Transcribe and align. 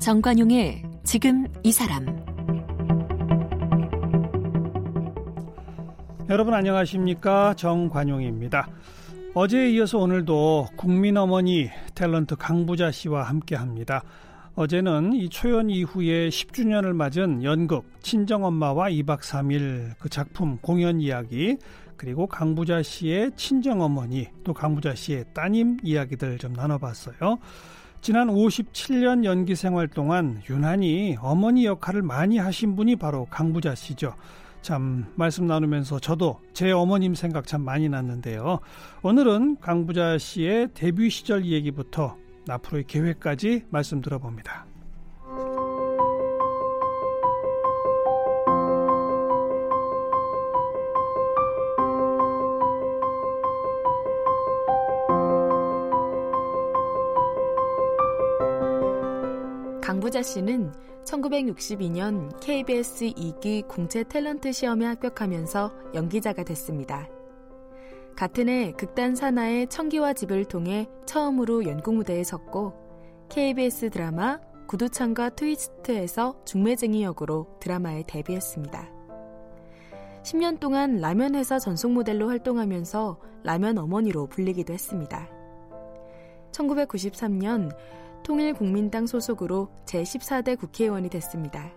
정관용의 0.00 0.82
지금 1.04 1.46
이 1.62 1.70
사람 1.70 2.06
여러분 6.30 6.54
안녕하십니까 6.54 7.52
정관용입니다. 7.54 8.66
어제에 9.34 9.70
이어서 9.72 9.98
오늘도 9.98 10.68
국민어머니 10.76 11.68
탤런트 11.94 12.34
강부자 12.38 12.90
씨와 12.90 13.24
함께합니다. 13.24 14.02
어제는 14.54 15.12
이 15.12 15.28
초연 15.28 15.68
이후에 15.68 16.30
10주년을 16.30 16.94
맞은 16.94 17.44
연극 17.44 17.84
친정엄마와 18.00 18.88
2박 18.88 19.20
3일 19.20 19.96
그 19.98 20.08
작품 20.08 20.56
공연 20.62 21.02
이야기 21.02 21.58
그리고 21.98 22.26
강부자 22.26 22.82
씨의 22.82 23.32
친정어머니 23.36 24.28
또 24.44 24.54
강부자 24.54 24.94
씨의 24.94 25.26
따님 25.34 25.76
이야기들 25.82 26.38
좀 26.38 26.54
나눠봤어요. 26.54 27.38
지난 28.02 28.28
57년 28.28 29.24
연기 29.24 29.54
생활 29.54 29.86
동안 29.86 30.40
유난히 30.48 31.18
어머니 31.20 31.66
역할을 31.66 32.00
많이 32.00 32.38
하신 32.38 32.74
분이 32.74 32.96
바로 32.96 33.26
강부자 33.26 33.74
씨죠. 33.74 34.14
참 34.62 35.04
말씀 35.16 35.46
나누면서 35.46 35.98
저도 36.00 36.40
제 36.54 36.70
어머님 36.70 37.14
생각 37.14 37.46
참 37.46 37.62
많이 37.62 37.90
났는데요. 37.90 38.60
오늘은 39.02 39.58
강부자 39.60 40.16
씨의 40.16 40.68
데뷔 40.72 41.10
시절 41.10 41.44
얘기부터 41.44 42.16
앞으로의 42.48 42.84
계획까지 42.86 43.64
말씀 43.68 44.00
들어봅니다. 44.00 44.69
강부자 59.90 60.22
씨는 60.22 60.72
1962년 61.02 62.38
KBS 62.38 63.06
2기 63.06 63.66
공채 63.66 64.04
탤런트 64.04 64.52
시험에 64.52 64.86
합격하면서 64.86 65.72
연기자가 65.94 66.44
됐습니다. 66.44 67.08
같은 68.14 68.48
해 68.48 68.70
극단 68.70 69.16
산하의 69.16 69.66
청기와 69.66 70.12
집을 70.12 70.44
통해 70.44 70.88
처음으로 71.06 71.64
연극 71.64 71.94
무대에 71.94 72.22
섰고 72.22 72.72
KBS 73.30 73.90
드라마 73.90 74.38
구두창과 74.68 75.30
트위스트에서 75.30 76.40
중매쟁이 76.44 77.02
역으로 77.02 77.48
드라마에 77.58 78.04
데뷔했습니다. 78.06 78.88
10년 80.22 80.60
동안 80.60 81.00
라면 81.00 81.34
회사 81.34 81.58
전속 81.58 81.90
모델로 81.90 82.28
활동하면서 82.28 83.18
라면 83.42 83.76
어머니로 83.76 84.28
불리기도 84.28 84.72
했습니다. 84.72 85.28
1993년 86.52 87.74
통일국민당 88.22 89.06
소속으로 89.06 89.68
제14대 89.86 90.58
국회의원이 90.58 91.08
됐습니다. 91.08 91.72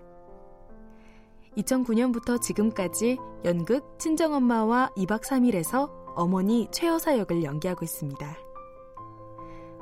2009년부터 1.57 2.41
지금까지 2.41 3.17
연극 3.45 3.97
친정엄마와 3.99 4.91
2박 4.97 5.21
3일에서 5.21 5.89
어머니 6.15 6.67
최여사 6.71 7.17
역을 7.17 7.43
연기하고 7.43 7.85
있습니다. 7.85 8.37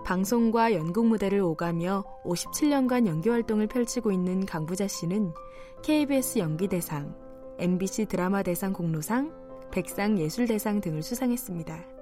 방송과 0.04 0.74
연극 0.74 1.06
무대를 1.06 1.40
오가며 1.42 2.04
57년간 2.26 3.08
연기 3.08 3.30
활동을 3.30 3.68
펼치고 3.68 4.12
있는 4.12 4.46
강부자 4.46 4.88
씨는 4.88 5.34
KBS 5.84 6.40
연기대상, 6.40 7.16
MBC 7.60 8.06
드라마 8.06 8.44
대상 8.44 8.74
공로상, 8.74 9.32
백상 9.72 10.20
예술대상 10.20 10.82
등을 10.82 11.02
수상했습니다. 11.04 12.01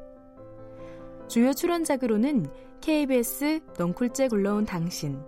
주요 1.29 1.53
출연작으로는 1.53 2.47
KBS 2.81 3.59
넝쿨째 3.77 4.29
굴러온 4.29 4.65
당신, 4.65 5.21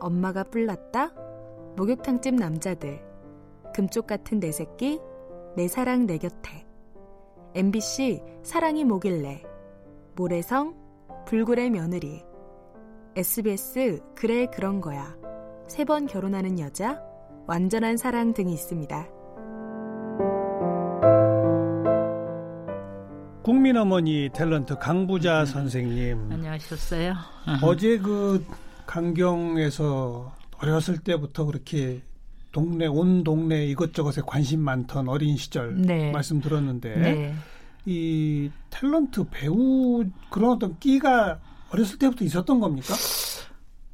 엄마가 0.00 0.42
뿔났다, 0.42 1.14
목욕탕집 1.76 2.34
남자들, 2.34 3.00
금쪽 3.72 4.08
같은 4.08 4.40
내 4.40 4.50
새끼, 4.50 4.98
내 5.54 5.68
사랑 5.68 6.04
내 6.04 6.18
곁에, 6.18 6.66
MBC 7.54 8.22
사랑이 8.42 8.84
뭐길래, 8.84 9.44
모래성, 10.16 10.74
불굴의 11.26 11.70
며느리, 11.70 12.24
SBS 13.14 14.00
그래 14.16 14.46
그런 14.46 14.80
거야, 14.80 15.16
세 15.68 15.84
번 15.84 16.06
결혼하는 16.08 16.58
여자, 16.58 17.00
완전한 17.46 17.96
사랑 17.96 18.34
등이 18.34 18.52
있습니다. 18.52 19.15
국민어머니 23.46 24.28
탤런트 24.30 24.76
강부자 24.76 25.42
음. 25.42 25.46
선생님. 25.46 26.32
안녕하셨어요. 26.32 27.14
어제 27.62 27.96
그 27.96 28.44
강경에서 28.86 30.34
어렸을 30.58 30.98
때부터 30.98 31.44
그렇게 31.44 32.02
동네 32.50 32.88
온 32.88 33.22
동네 33.22 33.64
이것저것에 33.66 34.22
관심 34.26 34.62
많던 34.62 35.08
어린 35.08 35.36
시절 35.36 35.80
네. 35.80 36.10
말씀 36.10 36.40
들었는데 36.40 36.96
네. 36.96 37.34
이 37.84 38.50
탤런트 38.70 39.28
배우 39.30 40.04
그런 40.28 40.50
어떤 40.50 40.76
끼가 40.80 41.38
어렸을 41.70 42.00
때부터 42.00 42.24
있었던 42.24 42.58
겁니까? 42.58 42.94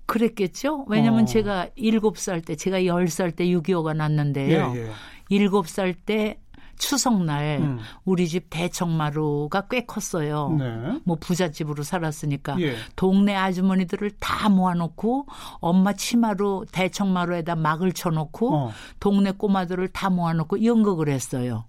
그랬겠죠. 0.07 0.87
왜냐면 0.89 1.25
어. 1.25 1.27
제가 1.27 1.69
일곱 1.75 2.17
살 2.17 2.41
때, 2.41 2.57
제가 2.57 2.87
열살때 2.87 3.45
6.25가 3.45 3.95
났는데요. 3.95 4.73
예, 4.75 4.81
예. 4.81 4.91
일곱 5.29 5.69
살때 5.69 6.39
추석날 6.82 7.59
음. 7.60 7.78
우리 8.04 8.28
집 8.28 8.48
대청마루가 8.50 9.69
꽤 9.70 9.87
컸어요. 9.87 10.50
네. 10.59 11.00
뭐 11.04 11.16
부잣집으로 11.19 11.84
살았으니까 11.84 12.60
예. 12.60 12.75
동네 12.97 13.37
아주머니들을 13.37 14.10
다 14.19 14.48
모아놓고 14.48 15.26
엄마 15.60 15.92
치마로 15.92 16.66
대청마루에다 16.72 17.54
막을 17.54 17.92
쳐놓고 17.92 18.54
어. 18.54 18.72
동네 18.98 19.31
꼬마들을 19.31 19.88
다 19.88 20.10
모아놓고 20.10 20.65
연극을 20.65 21.09
했어요. 21.09 21.65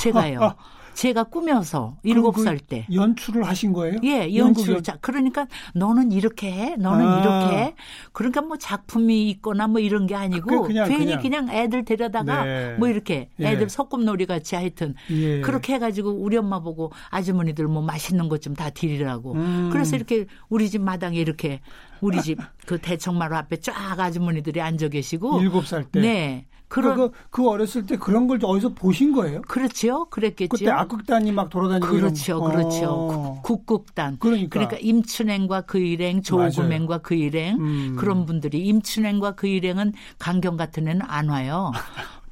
제가요. 0.00 0.54
제가 0.96 1.24
꾸며서 1.24 1.98
일곱 2.02 2.32
그살때 2.32 2.86
연출을 2.90 3.44
하신 3.44 3.74
거예요? 3.74 3.98
예, 4.02 4.34
연출. 4.34 4.82
자, 4.82 4.96
그러니까 5.02 5.46
너는 5.74 6.10
이렇게 6.10 6.50
해, 6.50 6.76
너는 6.76 7.06
아. 7.06 7.20
이렇게 7.20 7.56
해. 7.56 7.74
그러니까 8.12 8.40
뭐 8.40 8.56
작품이 8.56 9.28
있거나 9.30 9.66
뭐 9.68 9.78
이런 9.78 10.06
게 10.06 10.14
아니고 10.14 10.62
그냥, 10.62 10.88
괜히 10.88 11.16
그냥. 11.18 11.44
그냥. 11.46 11.48
애들 11.50 11.84
데려다가 11.84 12.44
네. 12.44 12.74
뭐 12.78 12.88
이렇게 12.88 13.28
예. 13.40 13.48
애들 13.48 13.64
예. 13.64 13.68
소꿉놀이 13.68 14.24
같이 14.24 14.54
하여튼 14.56 14.94
예. 15.10 15.42
그렇게 15.42 15.74
해가지고 15.74 16.12
우리 16.12 16.38
엄마 16.38 16.60
보고 16.60 16.90
아주머니들 17.10 17.66
뭐 17.68 17.82
맛있는 17.82 18.28
것 18.30 18.40
좀 18.40 18.54
다 18.56 18.70
드리라고. 18.70 19.32
음. 19.34 19.68
그래서 19.70 19.96
이렇게 19.96 20.24
우리 20.48 20.70
집 20.70 20.80
마당에 20.80 21.18
이렇게 21.18 21.60
우리 22.00 22.22
집 22.22 22.38
그 22.66 22.78
대청마루 22.78 23.36
앞에 23.36 23.58
쫙 23.58 24.00
아주머니들이 24.00 24.60
앉아 24.62 24.88
계시고 24.88 25.40
일곱 25.42 25.66
살 25.66 25.84
때. 25.84 26.00
네. 26.00 26.46
그런 26.68 26.96
그, 26.96 27.10
그 27.30 27.48
어렸을 27.48 27.86
때 27.86 27.96
그런 27.96 28.26
걸 28.26 28.38
어디서 28.42 28.70
보신 28.70 29.12
거예요? 29.12 29.42
그렇죠, 29.42 30.06
그랬겠죠. 30.06 30.50
그때 30.50 30.70
악극단이 30.70 31.32
막 31.32 31.48
돌아다니고 31.48 31.86
그렇죠, 31.86 32.38
이런. 32.38 32.50
그렇죠. 32.50 32.90
어. 32.90 33.42
국극단. 33.42 34.18
그러니까. 34.18 34.48
그러니까 34.48 34.76
임춘행과 34.80 35.62
그 35.62 35.78
일행, 35.78 36.22
조구맹과 36.22 36.98
그 36.98 37.14
일행 37.14 37.58
음. 37.60 37.96
그런 37.96 38.26
분들이 38.26 38.64
임춘행과 38.66 39.32
그 39.32 39.46
일행은 39.46 39.92
강경 40.18 40.56
같은 40.56 40.88
애는 40.88 41.02
안 41.06 41.28
와요. 41.28 41.72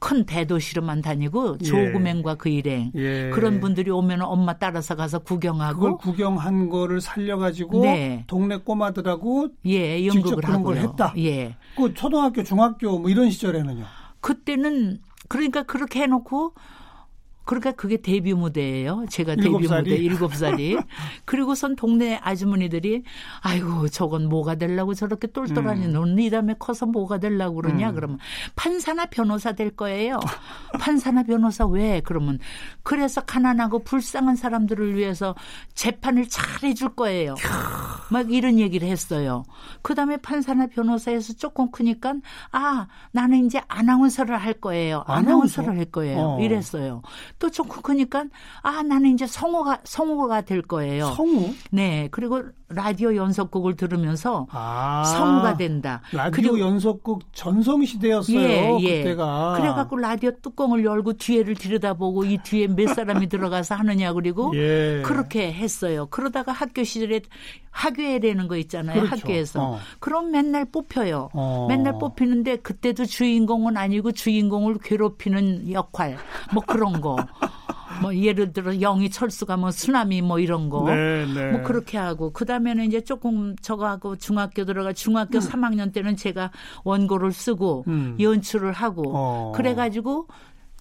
큰 0.05 0.27
대도시로만 0.27 1.01
다니고 1.01 1.57
예. 1.63 1.65
조구맹과 1.65 2.35
그 2.35 2.51
일행 2.51 2.93
예. 2.95 3.31
그런 3.33 3.61
분들이 3.61 3.91
오면 3.91 4.21
엄마 4.21 4.53
따라서 4.59 4.95
가서 4.95 5.21
구경하고 5.21 5.81
그걸 5.81 5.97
구경한 5.97 6.69
거를 6.69 7.01
살려가지고 7.01 7.83
네. 7.83 8.25
동네 8.27 8.59
꼬마들하고 8.59 9.49
예 9.65 10.07
연극을. 10.07 10.43
걸 10.63 10.77
했다. 10.77 11.15
예. 11.17 11.57
그 11.77 11.95
초등학교, 11.95 12.43
중학교 12.43 12.99
뭐 12.99 13.09
이런 13.09 13.31
시절에는요. 13.31 13.85
그때는 14.25 15.03
그러니까 15.29 15.65
그렇게 15.65 16.01
해놓고 16.01 16.55
그러니까 17.45 17.73
그게 17.73 17.99
데뷔 17.99 18.33
무대예요. 18.33 19.05
제가 19.11 19.37
데뷔 19.37 19.51
무대 19.51 19.97
일곱 19.97 20.35
살이. 20.35 20.77
그리고선 21.25 21.77
동네 21.77 22.19
아주머니들이 22.23 23.03
아이고 23.41 23.89
저건 23.89 24.29
뭐가 24.29 24.55
되려고 24.55 24.95
저렇게 24.95 25.29
똘똘하니 25.29 25.87
음. 25.87 25.93
너이 25.93 26.31
다음에 26.31 26.55
커서 26.59 26.87
뭐가 26.87 27.19
되려고 27.19 27.57
그러냐 27.57 27.91
음. 27.91 27.95
그러면 27.95 28.19
판사나 28.57 29.07
변호사 29.07 29.53
될 29.53 29.71
거예요. 29.71 30.19
판사나 30.81 31.23
변호사 31.25 31.67
왜? 31.67 32.01
그러면 32.05 32.39
그래서 32.83 33.21
가난하고 33.21 33.81
불쌍한 33.85 34.37
사람들을 34.37 34.97
위해서 34.97 35.35
재판을 35.75 36.29
잘 36.29 36.45
해줄 36.63 36.95
거예요. 36.95 37.35
막 38.11 38.33
이런 38.33 38.59
얘기를 38.59 38.89
했어요. 38.89 39.45
그다음에 39.83 40.17
판사나 40.17 40.69
변호사에서 40.69 41.35
조금 41.35 41.71
크니까 41.71 42.15
아 42.53 42.87
나는 43.13 43.47
이제 43.47 43.61
아나운서를 43.69 44.37
할 44.39 44.55
거예요. 44.55 45.05
아나운서? 45.07 45.61
아나운서를 45.61 45.79
할 45.79 45.85
거예요. 45.87 46.19
어. 46.19 46.41
이랬어요. 46.41 47.03
또 47.45 47.51
조금 47.51 47.83
크니까 47.83 48.25
아 48.63 48.83
나는 48.83 49.13
이제 49.13 49.27
성우가 49.27 49.81
성우가 49.85 50.41
될 50.43 50.63
거예요. 50.63 51.13
성우? 51.15 51.53
네. 51.73 52.09
그리고 52.11 52.43
라디오 52.71 53.15
연속곡을 53.15 53.77
들으면서 53.77 54.47
아, 54.51 55.05
성우가 55.05 55.59
된다. 55.59 56.01
라디오 56.13 56.31
그리고 56.31 56.61
연속곡 56.61 57.35
전성 57.35 57.85
시대였어요. 57.85 58.39
예, 58.39 58.77
예. 58.81 59.03
그때가. 59.03 59.57
그래갖고 59.59 59.97
라디오 59.97 60.31
뚜껑을 60.31 60.85
열고 60.85 61.15
뒤에를 61.15 61.55
들여다보고 61.55 62.25
이 62.25 62.39
뒤에 62.39 62.69
몇 62.69 62.95
사람이 62.95 63.29
들어가서 63.29 63.75
하느냐 63.75 64.15
그리고 64.15 64.53
예. 64.57 65.03
그렇게 65.05 65.53
했어요. 65.53 66.07
그러다가 66.07 66.53
학교 66.53 66.83
시절에 66.83 67.21
학교에 67.71 68.21
되는 68.21 68.49
거 68.49 68.57
있잖아요. 68.57 69.03
그렇죠. 69.03 69.17
학교에서. 69.17 69.63
어. 69.63 69.79
그럼 69.99 70.31
맨날 70.31 70.65
뽑혀요. 70.65 71.31
어. 71.33 71.67
맨날 71.69 71.99
뽑히는데 71.99 72.57
그때도 72.57 73.05
주인공은 73.05 73.77
아니고 73.77 74.13
주인공을 74.13 74.79
괴롭히는 74.83 75.73
역할 75.73 76.17
뭐 76.53 76.63
그런 76.67 77.01
거. 77.01 77.17
뭐 78.01 78.15
예를 78.15 78.53
들어 78.53 78.81
영희 78.81 79.11
철수가 79.11 79.57
뭐 79.57 79.71
쓰나미 79.71 80.23
뭐 80.23 80.39
이런 80.39 80.69
거. 80.69 80.85
네, 80.85 81.27
네. 81.27 81.53
뭐 81.53 81.63
그렇게 81.63 81.99
하고 81.99 82.33
그다음에는 82.33 82.85
이제 82.85 83.01
조금 83.01 83.55
저거 83.61 83.87
하고 83.87 84.17
중학교 84.17 84.65
들어가 84.65 84.93
중학교 84.93 85.39
음. 85.39 85.41
3학년 85.41 85.93
때는 85.93 86.17
제가 86.17 86.51
원고를 86.85 87.33
쓰고 87.33 87.85
음. 87.89 88.17
연출을 88.19 88.73
하고 88.73 89.13
어. 89.15 89.53
그래 89.55 89.75
가지고 89.75 90.29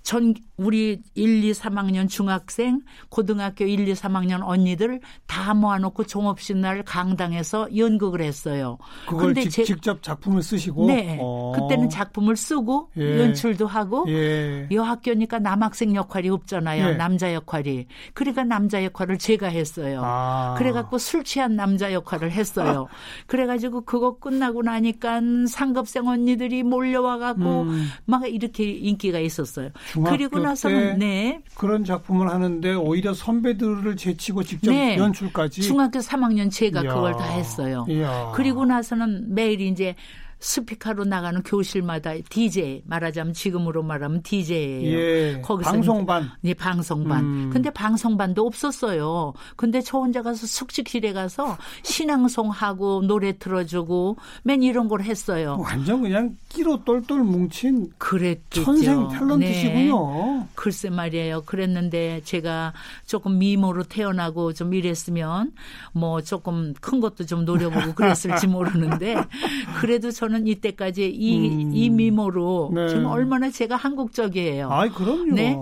전 0.04 0.34
우리 0.58 1.02
1, 1.16 1.44
2, 1.44 1.52
3학년 1.54 2.10
중학생, 2.10 2.82
고등학교 3.10 3.66
1, 3.66 3.88
2, 3.88 3.94
3학년 3.94 4.42
언니들 4.44 5.00
다 5.28 5.54
모아놓고 5.54 6.04
종업식 6.04 6.58
날 6.58 6.84
강당에서 6.84 7.76
연극을 7.76 8.22
했어요. 8.22 8.78
그걸 9.08 9.34
직, 9.34 9.50
제, 9.50 9.64
직접 9.64 10.04
작품을 10.04 10.44
쓰시고? 10.44 10.88
네. 10.88 11.18
어. 11.22 11.54
그때는 11.56 11.90
작품을 11.90 12.36
쓰고 12.36 12.92
예. 12.98 13.20
연출도 13.20 13.66
하고 13.66 14.06
예. 14.10 14.68
여학교니까 14.70 15.40
남학생 15.40 15.96
역할이 15.96 16.30
없잖아요. 16.30 16.90
예. 16.90 16.94
남자 16.96 17.34
역할이. 17.34 17.88
그러니까 18.14 18.44
남자 18.44 18.84
역할을 18.84 19.18
제가 19.18 19.48
했어요. 19.48 20.02
아. 20.04 20.56
그래갖고 20.58 20.98
술 20.98 21.24
취한 21.24 21.56
남자 21.56 21.94
역할을 21.94 22.32
했어요. 22.32 22.88
그래가지고 23.28 23.82
그거 23.86 24.20
끝나고 24.20 24.64
나니까 24.64 25.22
상급생 25.48 26.08
언니들이 26.08 26.64
몰려와갖고 26.64 27.62
음. 27.62 27.88
막 28.06 28.28
이렇게 28.28 28.70
인기가 28.70 29.20
있었어요. 29.20 29.70
그리고 30.02 30.40
나서는 30.40 31.00
네. 31.00 31.42
그런 31.56 31.84
작품을 31.86 32.30
하는데 32.30 32.74
오히려 32.74 33.14
선배들을 33.14 33.96
제치고 33.96 34.44
직접 34.44 34.72
네. 34.72 34.98
연출까지 34.98 35.62
중학교 35.62 36.00
3학년 36.00 36.52
제가 36.52 36.82
이야. 36.84 36.94
그걸 36.94 37.14
다 37.14 37.24
했어요. 37.26 37.86
이야. 37.90 38.32
그리고 38.36 38.66
나서는 38.66 39.34
매일 39.34 39.62
이제 39.62 39.96
스피커로 40.44 41.06
나가는 41.06 41.42
교실마다 41.42 42.14
DJ 42.30 42.84
말하자면 42.86 43.34
지금으로 43.34 43.82
말하면 43.82 44.22
DJ예요. 44.24 44.92
예, 44.92 45.42
거기서 45.42 45.72
방송반. 45.72 46.30
네, 46.42 46.54
방송반. 46.54 47.24
음. 47.24 47.50
근데 47.52 47.70
방송반도 47.70 48.46
없었어요. 48.46 49.34
근데 49.56 49.80
저 49.80 50.00
혼자 50.00 50.22
가서 50.22 50.46
숙직실에 50.46 51.14
가서 51.14 51.58
신앙송하고 51.84 53.04
노래 53.04 53.38
틀어주고 53.38 54.18
맨 54.44 54.64
이런 54.64 54.90
걸 54.90 55.04
했어요. 55.04 55.58
완전 55.62 56.02
그냥 56.02 56.36
끼로 56.50 56.84
똘똘 56.84 57.24
뭉친 57.24 57.94
그랬겠죠. 57.98 58.66
천생 58.66 59.08
탤런트시군요. 59.08 60.40
네. 60.42 60.48
글쎄 60.56 60.90
말이에요. 60.90 61.44
그랬는데 61.46 62.20
제가 62.26 62.74
조금 63.06 63.40
미모로 63.40 63.84
태어나고 63.84 64.52
좀 64.52 64.74
이랬으면 64.74 65.54
뭐 65.94 66.22
조금 66.22 66.74
큰 66.82 67.00
것도 67.00 67.26
좀 67.26 67.46
노려보고 67.46 67.94
그랬을지 67.94 68.48
모르는데 68.48 69.16
그래도 69.80 70.12
저는 70.12 70.33
저는 70.34 70.48
이때까지 70.48 71.10
이, 71.10 71.48
음. 71.48 71.72
이 71.76 71.90
미모로 71.92 72.72
네. 72.74 72.88
지금 72.90 73.06
얼마나 73.06 73.52
제가 73.52 73.76
한국적이에요. 73.76 74.70
아, 74.70 74.90
그럼요. 74.90 75.36
네. 75.36 75.56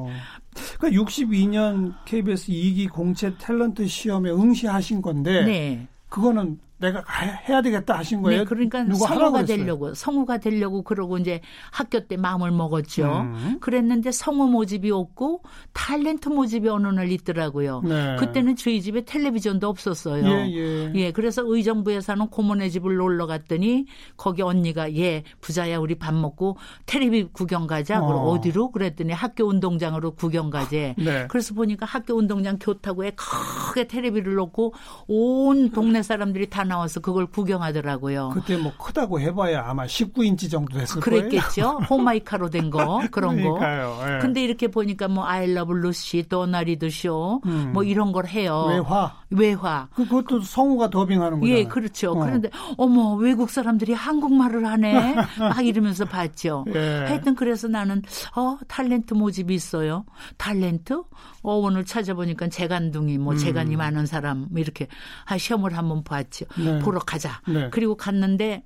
그러니까 0.79 1.01
62년 1.01 1.93
KBS 2.05 2.51
2기 2.51 2.89
공채 2.89 3.33
탤런트 3.35 3.87
시험에 3.87 4.31
응시하신 4.31 5.01
건데 5.01 5.43
네. 5.43 5.87
그거는 6.09 6.59
내가 6.81 7.03
해야 7.47 7.61
되겠다 7.61 7.99
하신 7.99 8.21
거예요? 8.23 8.39
네, 8.39 8.45
그러니까 8.45 8.83
성우가 8.93 9.45
되려고 9.45 9.93
성우가 9.93 10.39
되려고 10.39 10.81
그러고 10.81 11.17
이제 11.17 11.41
학교 11.71 12.07
때 12.07 12.17
마음을 12.17 12.51
먹었죠. 12.51 13.05
음. 13.05 13.57
그랬는데 13.61 14.11
성우 14.11 14.47
모집이 14.47 14.89
없고 14.91 15.43
탤런트 15.73 16.29
모집이 16.29 16.67
어느 16.67 16.87
날 16.87 17.11
있더라고요. 17.11 17.81
네. 17.81 18.15
그때는 18.17 18.55
저희 18.55 18.81
집에 18.81 19.05
텔레비전도 19.05 19.67
없었어요. 19.67 20.25
예, 20.25 20.51
예. 20.51 20.91
예, 20.95 21.11
그래서 21.11 21.43
의정부에 21.45 22.01
사는 22.01 22.27
고모네 22.27 22.69
집을 22.69 22.95
놀러 22.95 23.27
갔더니 23.27 23.85
거기 24.17 24.41
언니가 24.41 24.93
예 24.95 25.23
부자야 25.39 25.77
우리 25.77 25.95
밥 25.95 26.13
먹고 26.13 26.57
텔레비 26.87 27.29
구경 27.31 27.67
가자. 27.67 28.01
어. 28.01 28.07
그럼 28.07 28.27
어디로? 28.27 28.71
그랬더니 28.71 29.13
학교 29.13 29.45
운동장으로 29.45 30.15
구경 30.15 30.49
가재. 30.49 30.95
네. 30.97 31.27
그래서 31.29 31.53
보니까 31.53 31.85
학교 31.85 32.15
운동장 32.15 32.57
교타구에 32.59 33.11
크게 33.11 33.87
텔레비를 33.87 34.33
놓고 34.33 34.73
온 35.07 35.69
동네 35.69 36.01
사람들이 36.01 36.49
다 36.49 36.63
나와서 36.71 36.99
그걸 37.01 37.25
구경하더라고요. 37.25 38.29
그때 38.33 38.55
뭐 38.57 38.71
크다고 38.77 39.19
해봐야 39.19 39.65
아마 39.67 39.85
19인치 39.85 40.49
정도 40.49 40.77
됐을 40.77 41.01
그랬겠죠? 41.01 41.61
거예요. 41.77 41.77
호마이카로 41.89 42.49
된 42.49 42.69
거 42.71 43.01
그런 43.11 43.35
그러니까요. 43.35 43.97
거. 43.99 44.13
예. 44.15 44.19
근데 44.19 44.41
이렇게 44.43 44.67
보니까 44.69 45.07
뭐 45.09 45.25
아이러브 45.25 45.73
루시, 45.73 46.23
도나리드 46.29 46.89
쇼, 46.89 47.41
음. 47.45 47.71
뭐 47.73 47.83
이런 47.83 48.11
걸 48.13 48.25
해요. 48.27 48.65
외화. 48.69 49.13
외화. 49.29 49.87
그, 49.93 50.05
그것도 50.07 50.41
성우가 50.41 50.89
더빙하는 50.89 51.39
거잖아요. 51.41 51.57
예, 51.59 51.63
그렇죠. 51.65 52.11
어. 52.11 52.15
그런데 52.15 52.49
어머 52.77 53.15
외국 53.15 53.49
사람들이 53.49 53.93
한국말을 53.93 54.65
하네. 54.65 55.15
막 55.39 55.65
이러면서 55.65 56.05
봤죠. 56.05 56.65
예. 56.73 57.05
하여튼 57.07 57.35
그래서 57.35 57.67
나는 57.67 58.01
어 58.35 58.57
탤런트 58.67 59.13
모집이 59.13 59.53
있어요. 59.53 60.05
탤런트? 60.37 61.03
어 61.43 61.55
오늘 61.55 61.83
찾아보니까 61.85 62.47
재간둥이, 62.49 63.17
뭐 63.17 63.33
음. 63.33 63.37
재간이 63.37 63.75
많은 63.75 64.05
사람 64.05 64.47
뭐 64.49 64.59
이렇게 64.59 64.87
아, 65.25 65.37
시험을 65.37 65.75
한번 65.77 66.03
봤죠. 66.03 66.45
네. 66.63 66.79
보러 66.79 66.99
가자. 66.99 67.41
네. 67.47 67.69
그리고 67.71 67.95
갔는데 67.95 68.63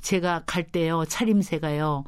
제가 0.00 0.42
갈 0.46 0.64
때요 0.64 1.04
차림새가요 1.04 2.04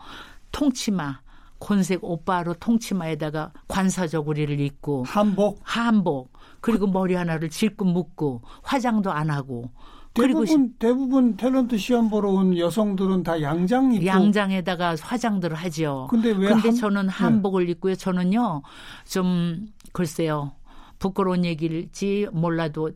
통치마 0.52 1.20
곤색 1.58 2.04
오빠로 2.04 2.54
통치마에다가 2.54 3.52
관사저고리를 3.66 4.60
입고 4.60 5.04
한복 5.04 5.60
한복 5.62 6.32
그리고 6.60 6.86
그, 6.86 6.92
머리 6.92 7.14
하나를 7.14 7.50
질끈 7.50 7.88
묶고 7.88 8.42
화장도 8.62 9.10
안 9.10 9.30
하고 9.30 9.70
대부분 10.14 10.74
대부분 10.78 11.36
탤런트 11.36 11.78
시험 11.78 12.08
보러 12.08 12.30
온 12.30 12.56
여성들은 12.56 13.22
다 13.22 13.40
양장 13.40 13.92
입고 13.92 14.06
양장에다가 14.06 14.96
화장들을 15.00 15.56
하죠. 15.56 16.08
근데 16.10 16.30
왜 16.30 16.48
근데 16.48 16.68
한, 16.68 16.74
저는 16.74 17.06
네. 17.06 17.12
한복을 17.12 17.66
네. 17.66 17.72
입고요. 17.72 17.94
저는요 17.94 18.62
좀 19.04 19.66
글쎄요 19.92 20.52
부끄러운 20.98 21.44
얘기일지 21.44 22.26
몰라도 22.32 22.90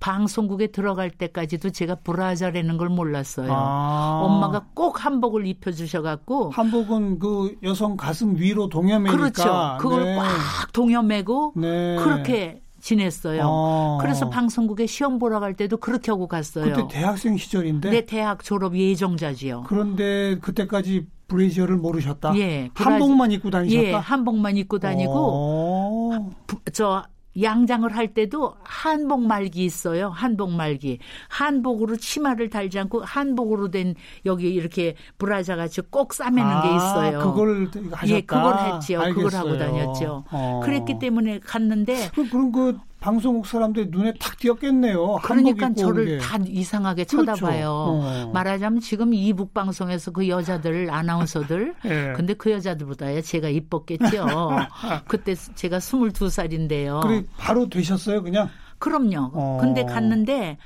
방송국에 0.00 0.68
들어갈 0.68 1.10
때까지도 1.10 1.70
제가 1.70 1.96
브라자라는 1.96 2.76
걸 2.76 2.88
몰랐어요. 2.88 3.50
아. 3.52 4.20
엄마가 4.24 4.66
꼭 4.74 5.04
한복을 5.04 5.46
입혀주셔갖고 5.46 6.50
한복은 6.50 7.18
그 7.18 7.56
여성 7.62 7.96
가슴 7.96 8.36
위로 8.36 8.68
동여매니까 8.68 9.16
그렇죠. 9.16 9.76
그걸 9.80 10.04
네. 10.04 10.16
꽉 10.16 10.72
동여매고 10.72 11.54
네. 11.56 11.96
그렇게 11.96 12.62
지냈어요. 12.80 13.42
아. 13.44 13.98
그래서 14.00 14.30
방송국에 14.30 14.86
시험 14.86 15.18
보러 15.18 15.40
갈 15.40 15.54
때도 15.54 15.78
그렇게 15.78 16.12
하고 16.12 16.28
갔어요. 16.28 16.72
그때 16.72 16.86
대학생 16.88 17.36
시절인데? 17.36 17.90
네, 17.90 18.04
대학 18.04 18.44
졸업 18.44 18.76
예정자지요. 18.76 19.64
그런데 19.66 20.38
그때까지 20.38 21.06
브레이저를 21.26 21.76
모르셨다? 21.76 22.36
예. 22.38 22.70
브라지... 22.72 22.90
한복만 22.90 23.32
입고 23.32 23.50
다니셨다? 23.50 23.82
예, 23.82 23.92
한복만 23.92 24.56
입고 24.56 24.78
다니고, 24.78 25.12
어. 25.14 26.30
저 26.72 27.04
양장을 27.42 27.94
할 27.94 28.14
때도 28.14 28.54
한복 28.62 29.22
말기 29.26 29.64
있어요. 29.64 30.08
한복 30.08 30.52
말기. 30.52 30.98
한복으로 31.28 31.96
치마를 31.96 32.50
달지 32.50 32.78
않고 32.78 33.02
한복으로 33.04 33.70
된 33.70 33.94
여기 34.26 34.52
이렇게 34.52 34.94
브라자 35.18 35.56
같이 35.56 35.80
꼭 35.82 36.14
싸매는 36.14 36.50
아, 36.50 36.62
게 36.62 36.74
있어요. 36.74 37.18
그걸 37.18 37.68
하셨다. 37.92 38.08
예, 38.08 38.20
그걸 38.22 38.58
했지요. 38.58 39.00
알겠어요. 39.00 39.24
그걸 39.24 39.40
하고 39.40 39.58
다녔죠. 39.58 40.24
어. 40.30 40.60
그랬기 40.64 40.98
때문에 40.98 41.40
갔는데 41.40 42.10
그럼 42.30 42.52
그 42.52 42.78
방송국 43.00 43.46
사람들이 43.46 43.86
눈에 43.90 44.12
탁 44.18 44.36
띄었겠네요. 44.38 45.16
그러니까 45.22 45.72
저를 45.74 46.18
다 46.18 46.36
이상하게 46.46 47.04
그렇죠. 47.04 47.34
쳐다봐요. 47.36 47.70
어. 47.70 48.30
말하자면 48.34 48.80
지금 48.80 49.14
이 49.14 49.32
북 49.32 49.54
방송에서 49.54 50.10
그 50.10 50.28
여자들 50.28 50.90
아나운서들 50.90 51.74
네. 51.84 52.12
근데 52.16 52.34
그 52.34 52.50
여자들보다야 52.50 53.20
제가 53.22 53.48
이뻤겠죠. 53.48 54.26
그때 55.06 55.34
제가 55.34 55.78
22살인데요. 55.78 57.00
그래 57.02 57.22
바로 57.36 57.68
되셨어요, 57.68 58.22
그냥? 58.22 58.48
그럼요. 58.78 59.30
어. 59.32 59.58
근데 59.60 59.84
갔는데 59.84 60.58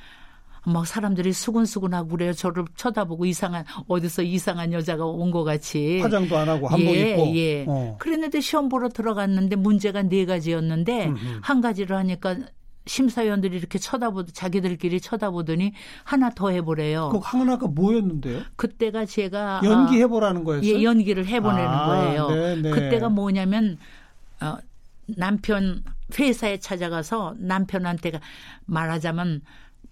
막 0.65 0.87
사람들이 0.87 1.33
수근수근하고 1.33 2.09
그래요. 2.11 2.33
저를 2.33 2.65
쳐다보고 2.77 3.27
이상한 3.27 3.65
어디서 3.89 4.23
이상한 4.23 4.73
여자가 4.73 5.05
온 5.05 5.33
것 5.33 5.45
같이 5.45 6.01
화장도 6.01 6.37
안 6.37 6.49
하고 6.49 6.69
한복 6.69 6.95
예, 6.95 7.11
입고 7.11 7.37
예. 7.37 7.65
어. 7.67 7.97
그랬는데 7.99 8.41
시험 8.41 8.69
보러 8.69 8.89
들어갔는데 8.89 9.57
문제가 9.57 10.03
네 10.03 10.25
가지였는데 10.27 11.07
음흠. 11.07 11.39
한 11.43 11.61
가지를 11.61 11.97
하니까 11.97 12.37
심사위원들이 12.87 13.57
이렇게 13.57 13.79
쳐다보 13.79 14.27
자기들끼리 14.27 15.01
쳐다보더니 15.01 15.73
하나 16.05 16.31
더 16.31 16.51
해보래요. 16.51 17.11
그 17.11 17.19
하나가 17.23 17.67
뭐였는데요? 17.69 18.43
그때가 18.57 19.07
제가 19.07 19.63
연기 19.65 19.99
해보라는 20.01 20.45
거였어요. 20.45 20.69
예, 20.69 20.83
연기를 20.83 21.27
해보내는 21.27 21.69
아, 21.69 21.87
거예요. 21.87 22.29
네네. 22.29 22.63
네. 22.63 22.71
그때가 22.71 23.09
뭐냐면 23.09 23.79
어, 24.41 24.57
남편 25.17 25.83
회사에 26.19 26.59
찾아가서 26.59 27.37
남편한테 27.39 28.13
말하자면 28.67 29.43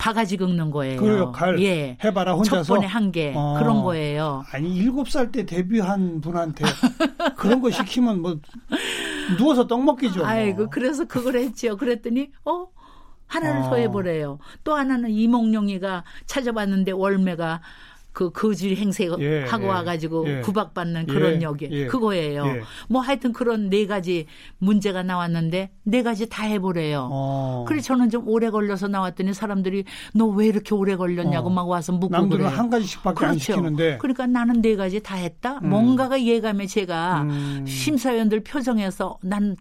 바가지 0.01 0.39
긁는 0.39 0.71
거예요. 0.71 0.99
그 0.99 1.19
역할 1.19 1.61
예. 1.61 1.99
해봐라 2.03 2.33
혼자서. 2.33 2.63
첫 2.65 2.75
번에 2.75 2.87
한게 2.87 3.35
어. 3.37 3.57
그런 3.59 3.83
거예요. 3.83 4.43
아니 4.51 4.75
일곱 4.75 5.11
살 5.11 5.31
때 5.31 5.45
데뷔한 5.45 6.23
분한테 6.23 6.65
그런 7.37 7.61
거 7.61 7.71
시키면 7.71 8.23
뭐 8.23 8.39
누워서 9.37 9.67
떡 9.67 9.85
먹기죠. 9.85 10.21
뭐. 10.21 10.27
아이고 10.27 10.71
그래서 10.71 11.05
그걸 11.05 11.37
했죠. 11.37 11.77
그랬더니 11.77 12.31
어 12.47 12.67
하나를 13.27 13.61
어. 13.61 13.65
더 13.71 13.77
해보래요. 13.77 14.39
또 14.65 14.75
하나는 14.75 15.11
이몽룡이가 15.11 16.05
찾아봤는데 16.25 16.93
월매가 16.93 17.61
그 18.13 18.31
거질 18.31 18.77
행세하고 18.77 19.23
예, 19.23 19.47
예, 19.47 19.67
와가지고 19.67 20.29
예. 20.29 20.41
구박받는 20.41 21.07
그런 21.07 21.37
예, 21.37 21.43
역이 21.43 21.69
예. 21.71 21.87
그거예요. 21.87 22.45
예. 22.47 22.63
뭐 22.89 23.01
하여튼 23.03 23.33
그런 23.33 23.69
네 23.71 23.87
가지 23.87 24.27
문제가 24.59 25.03
나왔는데 25.03 25.71
네 25.85 26.03
가지 26.03 26.29
다 26.29 26.45
해보래요. 26.45 27.09
어. 27.13 27.65
그래서 27.69 27.87
저는 27.87 28.11
좀 28.11 28.27
오래 28.29 28.51
걸려서 28.51 28.89
나왔더니 28.89 29.33
사람들이 29.35 29.85
너 30.15 30.31
왜 30.31 30.47
이렇게 30.47 30.75
오래 30.75 30.97
걸렸냐고 30.97 31.49
어. 31.49 31.51
막 31.51 31.69
와서 31.69 31.93
묻고 31.93 32.09
남들은 32.13 32.45
그래요. 32.45 32.57
한 32.59 32.71
가지씩밖에 32.71 33.15
그렇죠. 33.15 33.33
안 33.33 33.39
시키는데 33.39 33.99
그러니까 33.99 34.27
나는 34.27 34.63
네 34.63 34.77
가지 34.77 35.01
다 35.03 35.17
했다. 35.17 35.59
음. 35.63 35.69
뭔가가 35.71 36.23
예감에 36.23 36.67
제가 36.67 37.23
음. 37.23 37.65
심사위원들 37.67 38.41
표정에서 38.41 39.19
난 39.23 39.57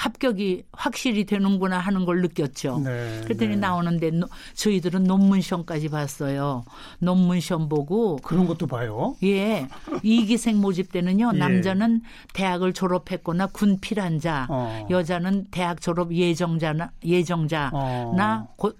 합격이 0.00 0.64
확실히 0.72 1.26
되는구나 1.26 1.78
하는 1.78 2.06
걸 2.06 2.22
느꼈죠. 2.22 2.80
네, 2.82 3.20
그랬더니 3.24 3.50
네. 3.50 3.56
나오는데 3.56 4.10
노, 4.12 4.28
저희들은 4.54 5.04
논문 5.04 5.42
시험까지 5.42 5.90
봤어요. 5.90 6.64
논문 7.00 7.40
시험 7.40 7.68
보고 7.68 8.16
그런 8.16 8.46
것도 8.46 8.66
봐요. 8.66 9.14
예. 9.22 9.68
이기생 10.02 10.58
모집 10.58 10.90
때는요. 10.90 11.32
예. 11.34 11.38
남자는 11.38 12.00
대학을 12.32 12.72
졸업했거나 12.72 13.48
군 13.48 13.78
필환자, 13.78 14.46
어. 14.48 14.86
여자는 14.88 15.48
대학 15.50 15.82
졸업 15.82 16.14
예정자나 16.14 16.92
예정자나 17.04 17.70
어. 17.74 18.54
고, 18.56 18.72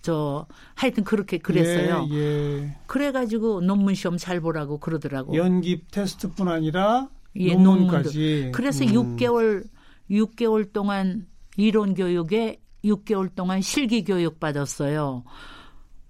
저 0.00 0.46
하여튼 0.76 1.02
그렇게 1.02 1.38
그랬어요. 1.38 2.06
예, 2.12 2.16
예. 2.16 2.76
그래가지고 2.86 3.62
논문 3.62 3.96
시험 3.96 4.16
잘 4.16 4.40
보라고 4.40 4.78
그러더라고. 4.78 5.34
연기 5.34 5.82
테스트뿐 5.90 6.46
아니라 6.46 7.08
예, 7.34 7.56
논문까지. 7.56 8.52
그래서 8.54 8.84
음. 8.84 9.16
6개월 9.16 9.64
6개월 10.10 10.72
동안 10.72 11.26
이론 11.56 11.94
교육에 11.94 12.60
6개월 12.84 13.34
동안 13.34 13.60
실기 13.60 14.04
교육 14.04 14.40
받았어요. 14.40 15.24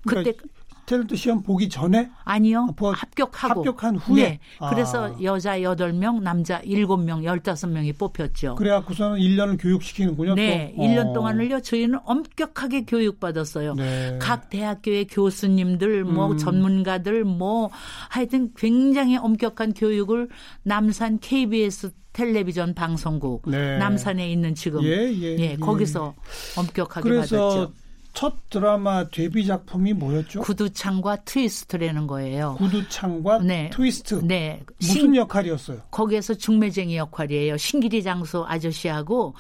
그때 0.07 0.33
그러니까 0.33 0.47
탤런트 0.88 1.16
시험 1.16 1.42
보기 1.42 1.68
전에? 1.68 2.11
아니요. 2.25 2.75
아, 2.80 2.92
합격하고. 2.97 3.61
합격한 3.61 3.97
후에? 3.97 4.23
네. 4.23 4.40
그래서 4.71 5.09
아. 5.09 5.16
여자 5.23 5.59
8명, 5.59 6.23
남자 6.23 6.62
7명, 6.62 7.23
15명이 7.25 7.99
뽑혔죠. 7.99 8.54
그래갖고서는 8.54 9.18
1년을 9.18 9.61
교육시키는군요. 9.61 10.35
네. 10.35 10.73
또. 10.75 10.83
1년 10.83 11.11
어. 11.11 11.12
동안을요. 11.12 11.61
저희는 11.61 11.99
엄격하게 12.04 12.87
교육받았어요. 12.87 13.75
네. 13.75 14.18
각 14.21 14.49
대학교의 14.49 15.09
교수님들, 15.09 16.04
뭐 16.04 16.33
음. 16.33 16.38
전문가들, 16.38 17.25
뭐 17.25 17.71
하여튼 18.09 18.50
굉장히 18.57 19.18
엄격한 19.18 19.75
교육을 19.75 20.28
남산 20.62 21.18
KBS 21.21 21.92
텔레비전 22.14 22.75
방송국 22.75 23.49
네. 23.49 23.76
남산에 23.78 24.33
있는 24.33 24.54
지금 24.54 24.83
예, 24.83 24.88
예, 24.88 25.37
예, 25.37 25.38
예. 25.38 25.57
거기서 25.57 26.14
엄격하게 26.57 27.09
그래서 27.09 27.49
받았죠. 27.49 27.88
첫 28.18 28.50
드라마 28.50 29.08
데뷔 29.10 29.46
작품이 29.46 29.92
뭐였죠? 29.92 30.40
구두창과 30.40 31.18
트위스트라는 31.25 32.08
거예요. 32.08 32.56
구두창과 32.58 33.38
네. 33.44 33.70
트위스트. 33.72 34.16
네. 34.25 34.60
무슨 34.80 34.92
신, 34.92 35.14
역할이었어요? 35.14 35.82
거기에서 35.92 36.34
중매쟁이 36.34 36.96
역할이에요. 36.96 37.56
신기료 37.57 38.02
장수 38.02 38.45
아저씨하고 38.44 39.37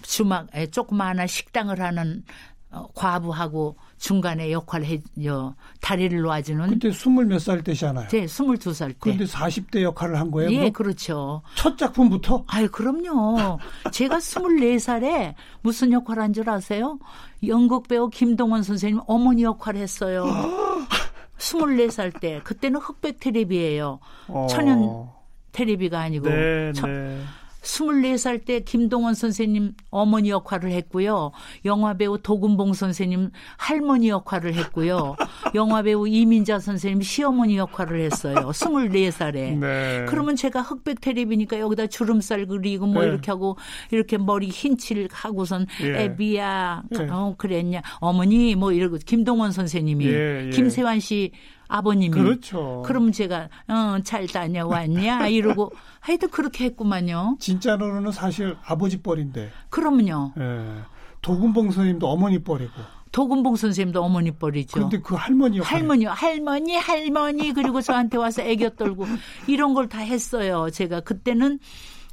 주막 0.00 0.48
조그마한 0.72 1.26
식당을 1.26 1.82
하는 1.82 2.24
어, 2.70 2.86
과부하고 2.94 3.76
중간에 3.98 4.52
역할을 4.52 4.86
해요. 4.86 5.54
다리를 5.80 6.20
놓아주는. 6.20 6.68
그때 6.68 6.90
스물 6.92 7.26
몇 7.26 7.38
살 7.40 7.62
때잖아요. 7.62 8.08
네, 8.08 8.26
스물두 8.26 8.72
살 8.74 8.90
때. 8.92 8.96
그런데 9.00 9.24
40대 9.24 9.82
역할을 9.82 10.18
한 10.18 10.30
거예요? 10.30 10.50
예, 10.52 10.56
그럼? 10.58 10.72
그렇죠. 10.72 11.42
첫 11.56 11.78
작품부터? 11.78 12.44
아유, 12.46 12.68
그럼요. 12.70 13.58
제가 13.92 14.20
스물네 14.20 14.78
살에 14.78 15.34
무슨 15.62 15.92
역할 15.92 16.18
한 16.20 16.32
줄 16.32 16.48
아세요? 16.50 16.98
연극 17.46 17.86
배우 17.88 18.08
김동원 18.10 18.62
선생님 18.62 19.00
어머니 19.06 19.42
역할 19.44 19.76
했어요. 19.76 20.24
스물네 21.38 21.90
살 21.90 22.10
때. 22.12 22.40
그때는 22.44 22.80
흑백 22.80 23.20
테레비예요. 23.20 23.98
어. 24.28 24.46
천연 24.50 25.08
테레비가 25.52 26.00
아니고. 26.00 26.28
네, 26.28 26.72
천, 26.72 26.90
네. 26.90 27.20
24살 27.64 28.44
때 28.44 28.60
김동원 28.60 29.14
선생님 29.14 29.72
어머니 29.90 30.30
역할을 30.30 30.70
했고요. 30.70 31.32
영화배우 31.64 32.18
도금봉 32.22 32.74
선생님 32.74 33.30
할머니 33.56 34.10
역할을 34.10 34.54
했고요. 34.54 35.16
영화배우 35.54 36.06
이민자 36.06 36.58
선생님 36.58 37.02
시어머니 37.02 37.56
역할을 37.56 38.00
했어요. 38.00 38.34
24살에. 38.52 39.58
네. 39.58 40.06
그러면 40.08 40.36
제가 40.36 40.60
흑백 40.60 41.00
테레비니까 41.00 41.58
여기다 41.58 41.86
주름살 41.86 42.46
그리고 42.46 42.86
뭐 42.86 43.02
네. 43.02 43.08
이렇게 43.08 43.30
하고 43.30 43.56
이렇게 43.90 44.18
머리 44.18 44.48
흰칠 44.48 45.08
하고선 45.10 45.66
예. 45.82 46.04
애비야 46.04 46.82
예. 46.98 47.06
어 47.10 47.34
그랬냐 47.36 47.82
어머니 47.98 48.54
뭐 48.54 48.72
이러고 48.72 48.98
김동원 49.04 49.52
선생님이 49.52 50.06
예, 50.06 50.46
예. 50.46 50.50
김세환 50.50 51.00
씨 51.00 51.32
아버님이. 51.76 52.10
그렇죠. 52.10 52.82
그럼 52.86 53.10
제가 53.12 53.48
어, 53.68 53.98
잘 54.04 54.26
다녀왔냐 54.26 55.26
이러고 55.28 55.72
하여튼 56.00 56.30
그렇게 56.30 56.64
했구만요. 56.66 57.36
진짜로는 57.40 58.12
사실 58.12 58.56
아버지 58.64 59.02
뻘인데. 59.02 59.50
그럼요. 59.70 60.32
예. 60.38 60.82
도금봉 61.22 61.70
선생님도 61.72 62.08
어머니 62.08 62.38
뻘이고. 62.38 62.72
도금봉 63.10 63.56
선생님도 63.56 64.02
어머니 64.02 64.30
뻘이죠. 64.32 64.72
그런데 64.74 65.00
그 65.00 65.14
할머니요. 65.14 65.62
할머니, 65.62 66.04
할머니, 66.04 66.76
할머니 66.76 67.52
그리고 67.52 67.80
저한테 67.80 68.18
와서 68.18 68.42
애교 68.42 68.70
떨고 68.70 69.06
이런 69.46 69.72
걸 69.74 69.88
다 69.88 69.98
했어요. 69.98 70.68
제가 70.70 71.00
그때는 71.00 71.58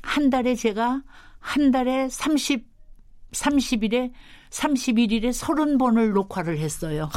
한 0.04 0.30
달에 0.30 0.56
제가 0.56 1.02
한 1.40 1.72
달에 1.72 2.08
30 2.10 2.70
30일에 3.32 4.12
31일에 4.52 5.30
30번을 5.32 6.12
녹화를 6.14 6.58
했어요. 6.60 7.10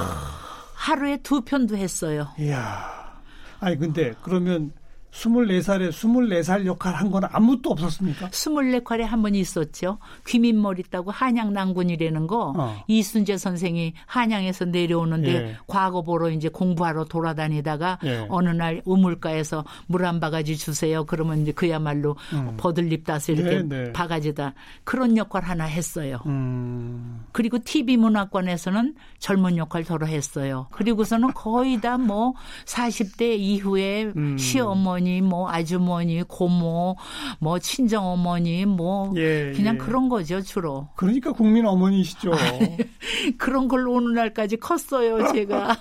하루에 0.84 1.16
두 1.16 1.40
편도 1.40 1.78
했어요. 1.78 2.28
이야. 2.38 3.22
아니 3.58 3.78
근데 3.78 4.14
그러면 4.20 4.70
24살에 5.14 5.90
24살 5.90 6.66
역할 6.66 6.94
한 6.94 7.10
건 7.10 7.22
아무것도 7.30 7.70
없었습니까? 7.70 8.30
24칼에 8.30 9.02
한 9.02 9.22
번 9.22 9.34
있었죠. 9.36 9.98
귀민머리 10.26 10.82
따고 10.90 11.10
한양 11.12 11.52
난군이라는 11.52 12.26
거 12.26 12.52
어. 12.56 12.82
이순재 12.88 13.36
선생이 13.38 13.94
한양에서 14.06 14.64
내려오는데 14.66 15.34
예. 15.34 15.56
과거 15.66 16.02
보러 16.02 16.28
이제 16.30 16.48
공부하러 16.48 17.04
돌아다니다가 17.04 17.98
예. 18.04 18.26
어느 18.28 18.48
날 18.50 18.82
우물가에서 18.84 19.64
물 19.86 20.04
한 20.04 20.18
바가지 20.20 20.56
주세요. 20.58 21.04
그러면 21.06 21.42
이제 21.42 21.52
그야말로 21.52 22.16
음. 22.34 22.54
버들립 22.58 23.04
따서 23.06 23.32
이렇게 23.32 23.62
네, 23.62 23.84
네. 23.84 23.92
바가지다 23.92 24.52
그런 24.84 25.16
역할 25.16 25.42
하나 25.44 25.64
했어요. 25.64 26.18
음. 26.26 27.24
그리고 27.32 27.58
TV 27.64 27.96
문화권에서는 27.96 28.94
젊은 29.18 29.56
역할 29.56 29.84
더러 29.84 30.06
했어요. 30.06 30.66
그리고서는 30.72 31.32
거의 31.34 31.80
다 31.80 31.94
뭐 31.96 32.34
40대 32.66 33.38
이후에 33.38 34.12
음. 34.16 34.36
시어머니 34.36 35.03
어머니, 35.04 35.20
뭐 35.20 35.50
아주머니, 35.50 36.22
고모, 36.22 36.96
뭐 37.38 37.58
친정 37.58 38.06
어머니, 38.06 38.64
뭐 38.64 39.12
예, 39.16 39.52
그냥 39.54 39.74
예. 39.74 39.78
그런 39.78 40.08
거죠 40.08 40.40
주로. 40.40 40.88
그러니까 40.96 41.32
국민 41.32 41.66
어머니시죠. 41.66 42.32
그런 43.38 43.68
걸로 43.68 43.92
오는 43.92 44.14
날까지 44.14 44.56
컸어요 44.56 45.32
제가. 45.32 45.76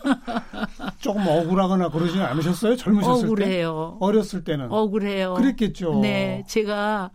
조금 0.99 1.25
억울하거나 1.25 1.89
그러지는 1.89 2.25
않으셨어요 2.25 2.75
젊으셨을 2.75 3.25
억울해요. 3.25 3.97
때? 3.99 4.05
어렸을 4.05 4.43
때는. 4.43 4.67
억울해요. 4.69 5.35
그랬겠죠. 5.35 5.99
네, 6.01 6.43
제가. 6.47 7.11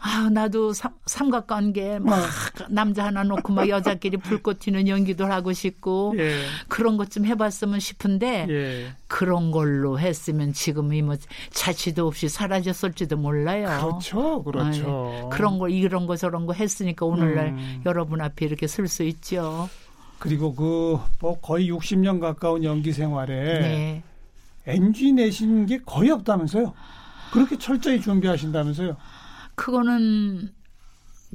아, 0.00 0.30
나도 0.30 0.72
삼, 0.72 0.92
삼각관계 1.06 1.98
막 1.98 2.14
어. 2.20 2.64
남자 2.68 3.04
하나 3.06 3.24
놓고 3.24 3.52
막 3.52 3.68
여자끼리 3.68 4.16
불꽃 4.22 4.60
튀는 4.60 4.86
연기도 4.86 5.26
하고 5.26 5.52
싶고 5.52 6.14
예. 6.18 6.40
그런 6.68 6.96
것 6.96 7.08
좀 7.10 7.24
해봤으면 7.26 7.80
싶은데 7.80 8.46
예. 8.48 8.92
그런 9.08 9.50
걸로 9.50 9.98
했으면 9.98 10.52
지금 10.52 10.92
이 10.94 11.02
뭐 11.02 11.16
자취도 11.50 12.06
없이 12.06 12.28
사라졌을지도 12.28 13.16
몰라요. 13.16 13.66
그렇죠, 13.80 14.42
그렇죠. 14.44 15.22
아, 15.24 15.28
그런 15.30 15.58
거 15.58 15.68
이런 15.68 16.06
거 16.06 16.16
저런 16.16 16.46
거 16.46 16.52
했으니까 16.52 17.04
오늘날 17.06 17.48
음. 17.48 17.82
여러분 17.86 18.20
앞에 18.20 18.46
이렇게 18.46 18.66
설 18.68 18.86
수 18.86 19.02
있죠. 19.04 19.68
그리고 20.20 20.54
그 20.54 20.98
뭐 21.20 21.38
거의 21.40 21.70
60년 21.72 22.20
가까운 22.20 22.62
연기 22.62 22.92
생활에 22.92 23.34
네. 23.60 24.02
NG 24.66 25.12
내신 25.12 25.66
게 25.66 25.78
거의 25.84 26.10
없다면서요? 26.10 26.72
그렇게 27.32 27.56
철저히 27.58 28.00
준비하신다면서요? 28.00 28.96
그거는 29.58 30.50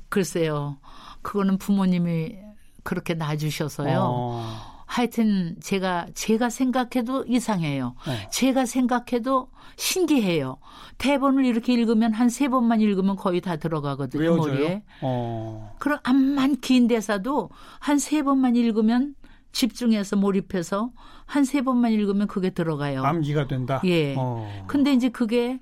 글쎄요. 0.10 0.78
그거는 1.22 1.58
부모님이 1.58 2.36
그렇게 2.84 3.14
놔주셔서요. 3.14 4.00
어. 4.02 4.74
하여튼 4.86 5.56
제가 5.62 6.08
제가 6.14 6.50
생각해도 6.50 7.26
이상해요. 7.28 7.96
네. 8.06 8.30
제가 8.32 8.66
생각해도 8.66 9.50
신기해요. 9.76 10.58
대본을 11.00 11.46
이렇게 11.46 11.74
읽으면 11.74 12.14
한 12.14 12.30
세 12.30 12.48
번만 12.48 12.80
읽으면 12.82 13.16
거의 13.16 13.42
다 13.42 13.56
들어가거든요 13.56 14.22
외워져요? 14.22 14.54
머리에. 14.54 14.84
어. 15.02 15.76
그럼 15.80 16.00
암만 16.04 16.58
긴 16.62 16.88
대사도 16.88 17.50
한 17.80 17.98
세 17.98 18.22
번만 18.24 18.56
읽으면 18.56 19.16
집중해서 19.52 20.16
몰입해서 20.16 20.92
한 21.26 21.44
세 21.46 21.62
번만 21.62 21.92
읽으면 21.92 22.28
그게 22.28 22.52
들어가요. 22.52 23.04
암기가 23.04 23.48
된다. 23.48 23.82
예. 23.86 24.14
어. 24.18 24.66
근데 24.68 24.94
이제 24.94 25.10
그게 25.10 25.60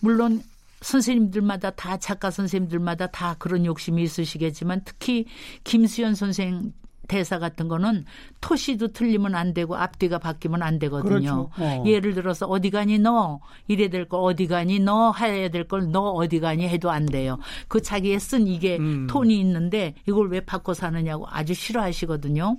물론 0.00 0.42
선생님들마다 0.80 1.70
다 1.70 1.96
작가 1.96 2.30
선생님들마다 2.30 3.06
다 3.08 3.36
그런 3.38 3.64
욕심이 3.64 4.02
있으시겠지만 4.02 4.82
특히 4.84 5.26
김수현 5.64 6.14
선생 6.14 6.72
대사 7.06 7.38
같은 7.38 7.68
거는 7.68 8.06
토시도 8.40 8.88
틀리면 8.92 9.34
안 9.34 9.52
되고 9.52 9.76
앞뒤가 9.76 10.18
바뀌면 10.18 10.62
안 10.62 10.78
되거든요. 10.78 11.50
그렇죠. 11.50 11.50
어. 11.58 11.84
예를 11.86 12.14
들어서 12.14 12.46
어디 12.46 12.70
가니 12.70 12.98
너 12.98 13.40
이래 13.68 13.88
될 13.88 14.06
걸 14.08 14.20
어디 14.22 14.46
가니 14.46 14.78
너 14.80 15.12
해야 15.12 15.48
될 15.50 15.68
걸 15.68 15.90
너 15.92 16.00
어디 16.12 16.40
가니 16.40 16.66
해도 16.66 16.90
안 16.90 17.04
돼요. 17.04 17.38
그 17.68 17.82
자기의 17.82 18.18
쓴 18.20 18.46
이게 18.46 18.78
음. 18.78 19.06
톤이 19.06 19.38
있는데 19.40 19.94
이걸 20.08 20.30
왜 20.30 20.40
바꿔 20.40 20.72
사느냐고 20.72 21.26
아주 21.28 21.52
싫어하시거든요. 21.52 22.56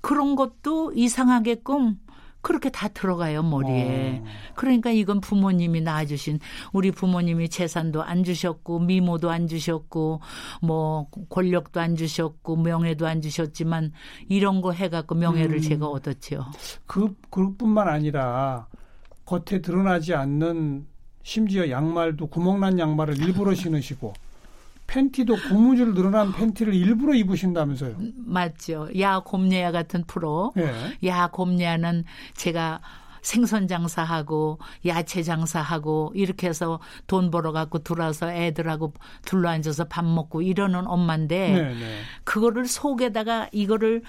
그런 0.00 0.34
것도 0.34 0.92
이상하게끔 0.94 1.98
그렇게 2.42 2.70
다 2.70 2.88
들어가요 2.88 3.42
머리에. 3.42 4.20
어. 4.22 4.24
그러니까 4.54 4.90
이건 4.90 5.20
부모님이 5.20 5.80
낳아주신 5.80 6.40
우리 6.72 6.90
부모님이 6.90 7.48
재산도 7.48 8.02
안 8.02 8.24
주셨고 8.24 8.80
미모도 8.80 9.30
안 9.30 9.46
주셨고 9.46 10.20
뭐 10.60 11.08
권력도 11.30 11.80
안 11.80 11.96
주셨고 11.96 12.56
명예도 12.56 13.06
안 13.06 13.22
주셨지만 13.22 13.92
이런 14.28 14.60
거 14.60 14.72
해갖고 14.72 15.14
명예를 15.14 15.56
음. 15.56 15.60
제가 15.62 15.86
얻었죠. 15.86 16.46
그 16.86 17.14
그뿐만 17.30 17.88
아니라 17.88 18.66
겉에 19.24 19.62
드러나지 19.62 20.14
않는 20.14 20.86
심지어 21.22 21.70
양말도 21.70 22.26
구멍난 22.26 22.78
양말을 22.78 23.18
일부러 23.18 23.54
신으시고 23.54 24.12
팬티도 24.92 25.36
고무줄 25.48 25.94
늘어난 25.94 26.34
팬티를 26.34 26.74
일부러 26.74 27.14
입으신다면서요. 27.14 27.96
맞죠. 28.26 28.88
야 29.00 29.20
곰녀야 29.20 29.72
같은 29.72 30.04
프로. 30.06 30.52
예. 30.58 31.08
야 31.08 31.28
곰냐는 31.28 32.04
제가 32.34 32.80
생선 33.22 33.68
장사하고 33.68 34.58
야채 34.84 35.22
장사하고 35.22 36.12
이렇게 36.14 36.48
해서 36.48 36.78
돈 37.06 37.30
벌어 37.30 37.52
갖고 37.52 37.78
들어와서 37.78 38.30
애들하고 38.30 38.92
둘러앉아서 39.24 39.84
밥 39.84 40.04
먹고 40.04 40.42
이러는 40.42 40.86
엄마인데 40.86 41.52
네, 41.52 41.74
네. 41.74 41.98
그거를 42.24 42.66
속에다가 42.66 43.48
이거를 43.52 44.02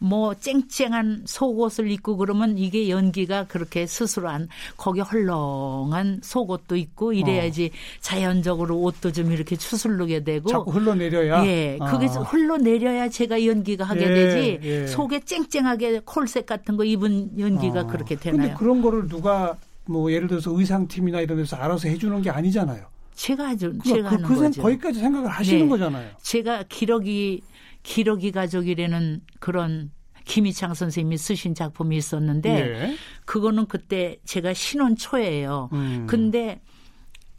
뭐 0.00 0.32
쨍쨍한 0.34 1.24
속옷을 1.26 1.90
입고 1.90 2.16
그러면 2.18 2.56
이게 2.56 2.88
연기가 2.88 3.44
그렇게 3.46 3.86
스스로 3.86 4.28
안 4.28 4.48
거기 4.76 5.00
헐렁한 5.00 6.20
속옷도 6.22 6.76
있고 6.76 7.12
이래야지 7.12 7.70
자연적으로 8.00 8.80
옷도 8.80 9.10
좀 9.10 9.32
이렇게 9.32 9.56
추슬르게 9.56 10.22
되고 10.22 10.48
자꾸 10.48 10.70
흘러내려야. 10.70 11.44
예, 11.46 11.78
그게 11.90 12.06
아. 12.06 12.20
흘러내려야 12.20 13.08
제가 13.08 13.44
연기가 13.44 13.84
하게 13.84 14.02
예, 14.02 14.14
되지 14.14 14.60
예. 14.62 14.86
속에 14.86 15.20
쨍쨍하게 15.20 16.02
콜색 16.04 16.46
같은 16.46 16.76
거 16.76 16.84
입은 16.84 17.38
연기가 17.38 17.80
아. 17.80 17.86
그렇게 17.86 18.14
근데 18.14 18.36
되나요? 18.38 18.56
그런 18.56 18.80
거를 18.80 19.08
누가 19.08 19.56
뭐 19.84 20.12
예를 20.12 20.28
들어서 20.28 20.56
의상팀이나 20.56 21.20
이런 21.22 21.38
데서 21.38 21.56
알아서 21.56 21.88
해주는 21.88 22.22
게 22.22 22.30
아니잖아요. 22.30 22.84
제가 23.14 23.48
하죠. 23.48 23.72
그러니까 23.80 23.84
제가 23.88 24.08
그, 24.10 24.14
하는 24.14 24.28
그 24.28 24.34
생- 24.36 24.44
거죠. 24.44 24.62
거기까지 24.62 25.00
생각을 25.00 25.28
하시는 25.28 25.62
네. 25.64 25.68
거잖아요. 25.68 26.10
제가 26.22 26.64
기러기 26.68 27.40
기러기 27.88 28.32
가족이라는 28.32 29.22
그런 29.40 29.90
김희창 30.26 30.74
선생님이 30.74 31.16
쓰신 31.16 31.54
작품이 31.54 31.96
있었는데 31.96 32.50
예. 32.50 32.96
그거는 33.24 33.64
그때 33.64 34.18
제가 34.26 34.52
신혼 34.52 34.94
초예요. 34.94 35.70
음. 35.72 36.06
근데 36.06 36.60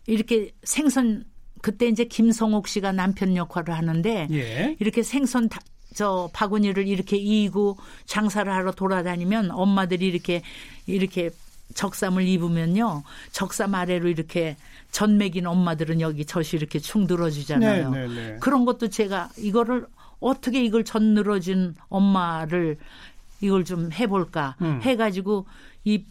이렇게 0.07 0.49
생선 0.63 1.23
그때 1.61 1.85
이제 1.87 2.03
김성옥 2.03 2.67
씨가 2.67 2.93
남편 2.93 3.35
역할을 3.35 3.77
하는데 3.77 4.27
예. 4.31 4.75
이렇게 4.79 5.03
생선 5.03 5.49
다, 5.49 5.59
저 5.93 6.31
바구니를 6.33 6.87
이렇게 6.87 7.15
이고 7.17 7.77
장사를 8.05 8.51
하러 8.51 8.71
돌아다니면 8.71 9.51
엄마들이 9.51 10.07
이렇게 10.07 10.41
이렇게 10.87 11.29
적삼을 11.75 12.27
입으면요 12.27 13.03
적삼 13.31 13.75
아래로 13.75 14.09
이렇게 14.09 14.57
전맥인 14.89 15.45
엄마들은 15.45 16.01
여기 16.01 16.25
젖이 16.25 16.47
이렇게 16.53 16.79
충 16.79 17.05
들어주잖아요. 17.05 17.91
네, 17.91 18.07
네, 18.07 18.15
네. 18.15 18.37
그런 18.39 18.65
것도 18.65 18.87
제가 18.87 19.29
이거를 19.37 19.85
어떻게 20.19 20.63
이걸 20.63 20.83
전 20.83 21.13
늘어진 21.13 21.75
엄마를 21.89 22.77
이걸 23.41 23.63
좀 23.63 23.89
해볼까 23.91 24.55
음. 24.61 24.79
해가지고 24.83 25.45
이 25.85 26.03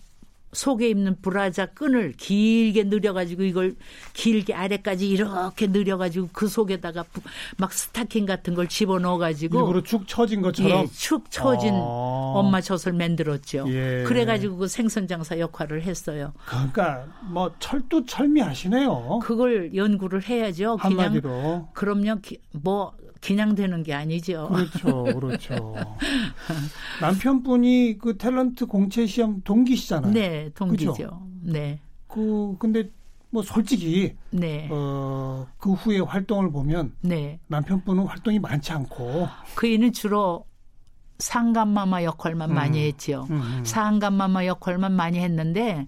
속에 0.55 0.89
입는 0.89 1.17
브라자 1.21 1.67
끈을 1.67 2.15
길게 2.17 2.85
늘여가지고 2.85 3.43
이걸 3.43 3.77
길게 4.15 4.55
아래까지 4.55 5.07
이렇게 5.07 5.67
늘여가지고 5.67 6.31
그 6.33 6.49
속에다가 6.49 7.03
부- 7.03 7.21
막 7.59 7.71
스타킹 7.71 8.25
같은 8.25 8.55
걸 8.55 8.67
집어넣어가지고 8.67 9.59
일부러 9.59 9.83
축 9.83 10.09
처진 10.09 10.41
것처럼. 10.41 10.85
예, 10.85 10.87
축 10.87 11.31
처진 11.31 11.73
어. 11.75 12.33
엄마 12.37 12.63
젖을 12.63 12.95
만들었죠. 12.95 13.67
예. 13.69 14.05
그래가지고 14.07 14.57
그 14.57 14.69
생선장사 14.69 15.39
역할을 15.39 15.83
했어요. 15.83 16.33
그러니까 16.47 17.05
뭐 17.29 17.55
철두철미하시네요. 17.61 19.19
그걸 19.23 19.75
연구를 19.75 20.27
해야죠. 20.27 20.79
그냥 20.79 20.99
한마디로. 20.99 21.69
그럼요. 21.75 22.21
기- 22.23 22.39
뭐 22.53 22.95
그냥 23.21 23.55
되는 23.55 23.83
게 23.83 23.95
아니죠. 23.95 24.49
그렇죠, 24.49 25.05
그렇죠. 25.05 25.75
남편분이 27.01 27.99
그 28.01 28.17
탤런트 28.17 28.67
공채 28.67 29.07
시험 29.07 29.41
동기시잖아요. 29.43 30.13
네, 30.13 30.51
동기죠. 30.55 30.93
그죠? 30.93 31.23
네, 31.43 31.81
그 32.07 32.57
근데 32.59 32.91
뭐 33.31 33.43
솔직히 33.43 34.15
네, 34.31 34.69
어, 34.71 35.47
그 35.59 35.73
후에 35.73 36.01
활동을 36.01 36.51
보면 36.51 36.95
네. 37.01 37.39
남편분은 37.49 38.07
활동이 38.07 38.39
많지 38.39 38.73
않고 38.73 39.29
그이는 39.55 39.93
주로 39.93 40.47
상감마마 41.19 42.05
역할만 42.05 42.51
음. 42.51 42.55
많이 42.55 42.87
했지요. 42.87 43.27
음, 43.31 43.41
음. 43.41 43.65
상감마마 43.65 44.47
역할만 44.47 44.93
많이 44.93 45.19
했는데 45.19 45.87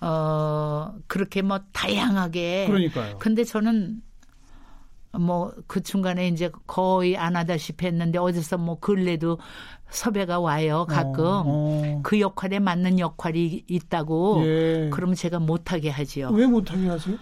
어 0.00 0.94
그렇게 1.06 1.42
뭐 1.42 1.60
다양하게 1.72 2.66
그러니까요. 2.66 3.18
근데 3.18 3.44
저는 3.44 4.02
뭐 5.18 5.52
그 5.66 5.82
중간에 5.82 6.28
이제 6.28 6.50
거의 6.66 7.16
안 7.16 7.36
하다시피 7.36 7.86
했는데 7.86 8.18
어디서 8.18 8.58
뭐 8.58 8.78
근래도 8.80 9.38
섭외가 9.90 10.40
와요 10.40 10.86
가끔 10.88 11.24
어, 11.24 11.42
어. 11.46 12.00
그 12.02 12.20
역할에 12.20 12.58
맞는 12.58 12.98
역할이 12.98 13.64
있다고 13.68 14.42
예. 14.46 14.90
그럼 14.92 15.14
제가 15.14 15.38
못하게 15.38 15.90
하지요. 15.90 16.28
왜 16.30 16.46
못하게 16.46 16.88
하세요? 16.88 17.16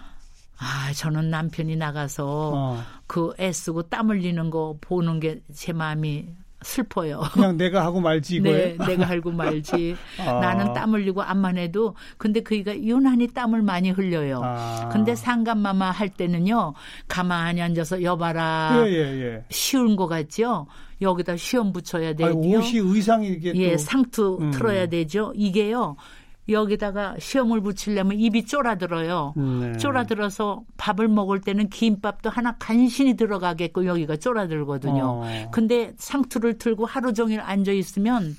아 0.59 0.93
저는 0.95 1.29
남편이 1.31 1.77
나가서 1.77 2.53
어. 2.55 2.79
그 3.07 3.33
애쓰고 3.41 3.85
땀 3.89 4.11
흘리는 4.11 4.51
거 4.51 4.77
보는 4.81 5.21
게 5.21 5.41
제 5.53 5.73
마음이 5.73 6.29
슬퍼요. 6.63 7.23
그냥 7.33 7.57
내가 7.57 7.85
하고 7.85 8.01
말지 8.01 8.37
이거예요. 8.37 8.77
네, 8.79 8.87
내가 8.87 9.09
알고 9.09 9.33
말지. 9.33 9.97
아. 10.19 10.33
나는 10.41 10.73
땀 10.73 10.93
흘리고 10.93 11.23
암만 11.23 11.59
해도 11.59 11.95
근데 12.19 12.41
그이가 12.41 12.79
유난히 12.79 13.29
땀을 13.29 13.63
많이 13.63 13.91
흘려요. 13.91 14.41
아. 14.45 14.89
근데 14.93 15.15
상감마마 15.15 15.91
할 15.91 16.09
때는요 16.09 16.75
가만히 17.09 17.61
앉아서 17.63 18.03
여봐라 18.03 18.85
예, 18.87 18.91
예, 18.91 19.23
예. 19.23 19.45
쉬운 19.51 19.97
거 19.97 20.07
같죠. 20.07 20.67
여기다 21.01 21.37
시험 21.37 21.73
붙여야. 21.73 22.15
아니, 22.21 22.57
옷이 22.57 22.79
의상이 22.79 23.29
이게 23.29 23.53
예, 23.57 23.73
또 23.73 23.79
상투 23.79 24.39
음. 24.41 24.51
틀어야 24.53 24.87
되죠. 24.87 25.33
이게요. 25.35 25.97
여기다가 26.49 27.17
시험을 27.19 27.61
붙이려면 27.61 28.19
입이 28.19 28.47
쫄아들어요. 28.47 29.35
네. 29.37 29.77
쫄아들어서 29.77 30.63
밥을 30.77 31.09
먹을 31.09 31.41
때는 31.41 31.69
김밥도 31.69 32.31
하나 32.31 32.57
간신히 32.59 33.15
들어가게끔 33.15 33.87
여기가 33.87 34.17
쫄아들거든요. 34.17 35.03
어. 35.05 35.51
근데 35.53 35.93
상투를 35.97 36.59
틀고 36.59 36.87
하루 36.87 37.13
종일 37.13 37.41
앉아 37.41 37.73
있으면 37.73 38.37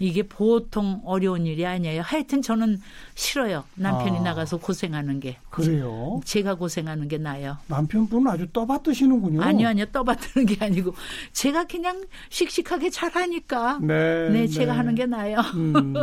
이게 0.00 0.22
보통 0.22 1.02
어려운 1.04 1.46
일이 1.46 1.64
아니에요. 1.66 2.00
하여튼 2.02 2.40
저는 2.40 2.80
싫어요. 3.14 3.64
남편이 3.74 4.18
아. 4.18 4.22
나가서 4.22 4.56
고생하는 4.56 5.20
게. 5.20 5.36
그래요. 5.50 6.20
제가 6.24 6.54
고생하는 6.54 7.06
게 7.06 7.18
나아요. 7.18 7.58
남편분은 7.68 8.26
아주 8.30 8.48
떠받드시는군요. 8.50 9.42
아니요, 9.42 9.68
아니요. 9.68 9.84
떠받드는 9.92 10.46
게 10.46 10.64
아니고 10.64 10.94
제가 11.32 11.64
그냥 11.64 12.02
씩씩하게 12.30 12.88
잘하니까 12.88 13.78
네, 13.82 14.30
네, 14.30 14.46
제가 14.46 14.76
하는 14.76 14.94
게 14.94 15.04
나아요. 15.04 15.36
음. 15.54 15.94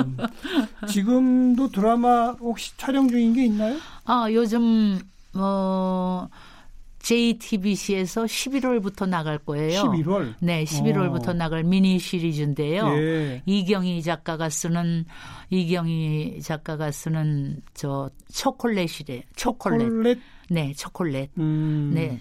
지금도 0.88 1.71
드라마 1.71 2.31
혹시 2.33 2.77
촬영 2.77 3.10
중인 3.10 3.33
게 3.33 3.45
있나요? 3.45 3.77
아, 4.05 4.27
요즘 4.31 4.99
어 5.33 6.27
JTBC에서 7.08 8.26
11월부터 8.26 9.08
나갈 9.08 9.38
거예요. 9.38 9.82
11월. 9.84 10.34
네, 10.41 10.65
11월부터 10.65 11.30
어. 11.30 11.34
나갈 11.34 11.63
미니 11.63 11.98
시리즈인데요. 12.00 12.86
예. 12.98 13.41
이경희 13.46 14.02
작가가 14.02 14.50
쓰는 14.50 15.06
이경희 15.50 16.41
작가가 16.41 16.91
쓰는 16.91 17.62
저 17.74 18.10
초콜릿이래. 18.34 19.24
초콜릿. 19.38 19.88
초콜릿. 19.88 20.20
네, 20.50 20.74
초콜릿. 20.74 21.30
음. 21.38 21.91
네. 21.93 22.20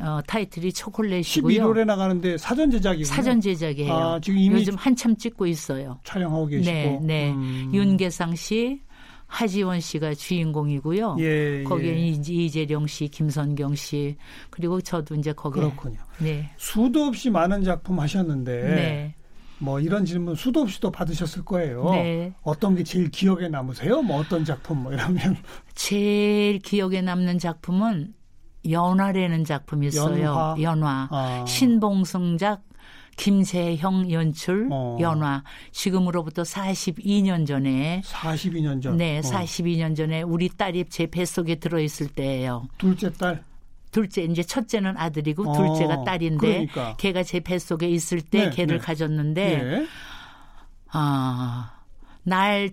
어, 0.00 0.20
타이틀이 0.26 0.72
초콜릿이고요. 0.72 1.62
11월에 1.62 1.84
나가는데 1.84 2.38
사전 2.38 2.70
제작이군요. 2.70 3.04
사전 3.04 3.40
제작이에요. 3.42 3.92
아, 3.92 4.20
지금 4.20 4.38
이미 4.38 4.54
요즘 4.56 4.74
한참 4.74 5.14
찍고 5.14 5.46
있어요. 5.46 6.00
촬영하고 6.02 6.46
계시고. 6.46 6.72
네, 6.72 6.98
네. 7.02 7.30
음. 7.30 7.70
윤계상 7.74 8.34
씨, 8.36 8.80
하지원 9.26 9.80
씨가 9.80 10.14
주인공이고요. 10.14 11.16
예, 11.18 11.64
거기에 11.64 11.92
예. 11.92 12.06
이재령 12.06 12.86
씨, 12.86 13.08
김선경 13.08 13.74
씨 13.74 14.16
그리고 14.50 14.80
저도 14.80 15.14
이제 15.14 15.32
거기에 15.32 15.62
그렇군요. 15.62 15.98
네. 16.18 16.50
수도 16.56 17.04
없이 17.04 17.30
많은 17.30 17.64
작품 17.64 17.98
하셨는데 18.00 18.62
네. 18.62 19.14
뭐 19.58 19.80
이런 19.80 20.04
질문 20.04 20.34
수도 20.34 20.60
없이 20.60 20.80
도 20.80 20.90
받으셨을 20.90 21.44
거예요. 21.44 21.90
네. 21.90 22.32
어떤 22.42 22.74
게 22.74 22.84
제일 22.84 23.10
기억에 23.10 23.48
남으세요? 23.48 24.02
뭐 24.02 24.20
어떤 24.20 24.44
작품 24.44 24.82
뭐 24.82 24.92
이러면 24.92 25.36
제일 25.74 26.58
기억에 26.58 27.00
남는 27.00 27.38
작품은 27.38 28.14
연화라는 28.68 29.44
작품이 29.44 29.88
있어요. 29.88 30.22
연화, 30.24 30.56
연화. 30.60 31.08
아. 31.10 31.44
신봉승작 31.46 32.62
김세형 33.16 34.10
연출 34.10 34.68
어. 34.70 34.96
연화 35.00 35.42
지금으로부터 35.72 36.42
42년 36.42 37.46
전에 37.46 38.02
42년 38.04 38.82
전. 38.82 38.96
네, 38.96 39.20
42년 39.20 39.92
어. 39.92 39.94
전에 39.94 40.22
우리 40.22 40.48
딸이 40.48 40.86
제 40.88 41.06
뱃속에 41.06 41.56
들어 41.56 41.80
있을 41.80 42.08
때예요. 42.08 42.68
둘째 42.78 43.12
딸. 43.12 43.42
둘째 43.90 44.22
이제 44.24 44.42
첫째는 44.42 44.96
아들이고 44.96 45.48
어. 45.48 45.52
둘째가 45.52 46.02
딸인데 46.02 46.46
그러니까. 46.48 46.96
걔가 46.96 47.22
제 47.22 47.38
뱃속에 47.40 47.88
있을 47.88 48.20
때 48.20 48.46
네, 48.46 48.50
걔를 48.50 48.78
네. 48.78 48.84
가졌는데 48.84 49.62
네. 49.62 49.86
아날 50.88 52.70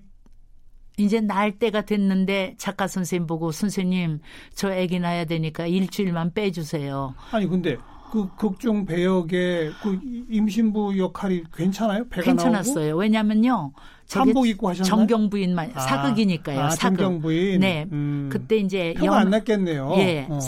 이제 0.98 1.20
날 1.22 1.58
때가 1.58 1.82
됐는데 1.82 2.56
작가 2.58 2.88
선생님 2.88 3.28
보고 3.28 3.52
선생님 3.52 4.20
저 4.54 4.72
아기 4.72 5.00
낳아야 5.00 5.26
되니까 5.26 5.68
일주일만 5.68 6.34
빼주세요. 6.34 7.14
아니 7.32 7.48
근데 7.48 7.78
그 8.12 8.28
극중 8.36 8.86
배역의 8.86 9.72
그 9.82 10.00
임신부 10.30 10.98
역할이 10.98 11.46
괜찮아요? 11.56 12.04
배가 12.10 12.26
괜찮았어요. 12.26 12.88
나오고? 12.88 13.00
왜냐면요. 13.00 13.72
한복 14.12 14.48
입고 14.48 14.70
하셨나요? 14.70 14.90
정경 14.90 15.30
부인만 15.30 15.72
아, 15.74 15.80
사극이니까요. 15.80 16.60
아, 16.60 16.70
사극. 16.72 16.98
정경 16.98 17.22
부인. 17.22 17.62
네. 17.62 17.88
음. 17.90 18.28
그때 18.30 18.58
이제 18.58 18.94
표가 18.98 19.06
영, 19.06 19.14
안 19.14 19.30
났겠네요. 19.30 19.94
예. 20.00 20.28
어. 20.30 20.40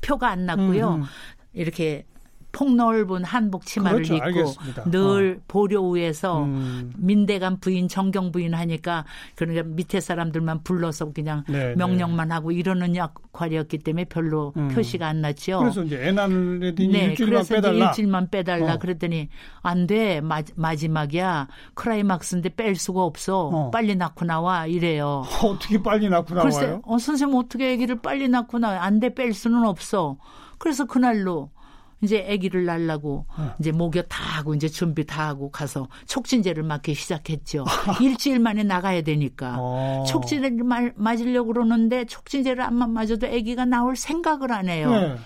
표가 0.00 0.30
안 0.30 0.46
났고요. 0.46 0.94
음, 0.94 1.00
음. 1.02 1.04
이렇게 1.52 2.06
폭넓은 2.52 3.24
한복 3.24 3.64
치마를 3.64 3.98
그렇죠, 3.98 4.14
입고 4.14 4.24
알겠습니다. 4.24 4.84
늘 4.90 5.38
어. 5.38 5.44
보료 5.46 5.88
위에서 5.90 6.44
음. 6.44 6.92
민대감 6.96 7.60
부인 7.60 7.88
정경 7.88 8.32
부인 8.32 8.54
하니까 8.54 9.04
그러니까 9.36 9.62
밑에 9.64 10.00
사람들만 10.00 10.62
불러서 10.64 11.12
그냥 11.12 11.44
네, 11.48 11.68
네. 11.68 11.74
명령만 11.76 12.28
네. 12.28 12.34
하고 12.34 12.50
이러는 12.50 12.96
역할이었기 12.96 13.78
때문에 13.78 14.04
별로 14.06 14.52
음. 14.56 14.68
표시가 14.68 15.06
안 15.06 15.20
났죠. 15.20 15.58
그래서 15.60 15.84
이제 15.84 16.02
애나는 16.02 16.60
네, 16.60 16.74
일주일만 16.76 17.44
빼달라. 17.46 17.86
일주일만 17.88 18.30
빼달라 18.30 18.74
어. 18.74 18.78
그랬더니 18.78 19.28
안 19.62 19.86
돼. 19.86 20.20
마, 20.20 20.42
마지막이야. 20.56 21.48
크라이막스인데 21.74 22.50
뺄 22.50 22.74
수가 22.74 23.04
없어. 23.04 23.50
어. 23.52 23.70
빨리 23.70 23.94
낳고 23.96 24.24
나와 24.24 24.66
이래요. 24.66 25.24
어떻게 25.44 25.82
빨리 25.82 26.08
낳고 26.08 26.34
나와요? 26.34 26.50
글쎄, 26.50 26.78
어, 26.84 26.98
선생님 26.98 27.36
어떻게 27.36 27.74
아기를 27.74 28.00
빨리 28.00 28.28
낳고 28.28 28.58
나와? 28.58 28.82
안 28.82 28.98
돼. 28.98 29.10
뺄 29.14 29.32
수는 29.34 29.64
없어. 29.64 30.16
그래서 30.58 30.84
그날로 30.84 31.50
이제 32.02 32.26
아기를 32.30 32.64
낳으려고 32.64 33.26
어. 33.36 33.54
이제 33.60 33.72
목욕 33.72 34.06
다 34.08 34.22
하고 34.38 34.54
이제 34.54 34.68
준비 34.68 35.04
다 35.04 35.28
하고 35.28 35.50
가서 35.50 35.88
촉진제를 36.06 36.62
맞기 36.62 36.94
시작했죠. 36.94 37.64
일주일 38.00 38.38
만에 38.38 38.62
나가야 38.62 39.02
되니까. 39.02 39.56
어. 39.58 40.04
촉진제를 40.08 40.94
맞으려고 40.96 41.52
그러는데 41.52 42.04
촉진제를 42.06 42.62
안 42.62 42.74
맞아도 42.92 43.26
아기가 43.26 43.64
나올 43.66 43.96
생각을 43.96 44.52
안 44.52 44.68
해요. 44.68 44.90
네. 44.90 45.16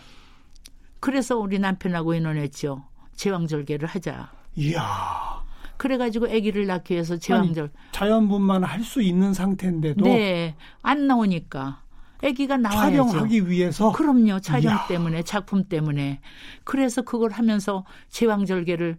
그래서 1.01 1.37
우리 1.39 1.59
남편하고 1.59 2.15
의논했죠. 2.15 2.85
제왕절개를 3.15 3.87
하자. 3.89 4.33
이야. 4.57 5.45
그래가지고 5.77 6.27
아기를 6.27 6.67
낳기 6.67 6.95
위해서 6.95 7.17
제왕절. 7.17 7.65
아니, 7.65 7.93
자연분만 7.93 8.65
할 8.65 8.83
수 8.83 9.03
있는 9.03 9.33
상태인데도. 9.35 10.05
네. 10.05 10.55
안 10.83 11.07
나오니까. 11.07 11.83
아기가 12.25 12.57
나와야죠. 12.57 13.09
촬영하기 13.09 13.49
위해서? 13.49 13.93
그럼요. 13.93 14.41
촬영 14.41 14.75
이야. 14.75 14.87
때문에 14.87 15.23
작품 15.23 15.65
때문에. 15.65 16.21
그래서 16.65 17.03
그걸 17.03 17.31
하면서 17.31 17.85
제왕절개를 18.09 18.99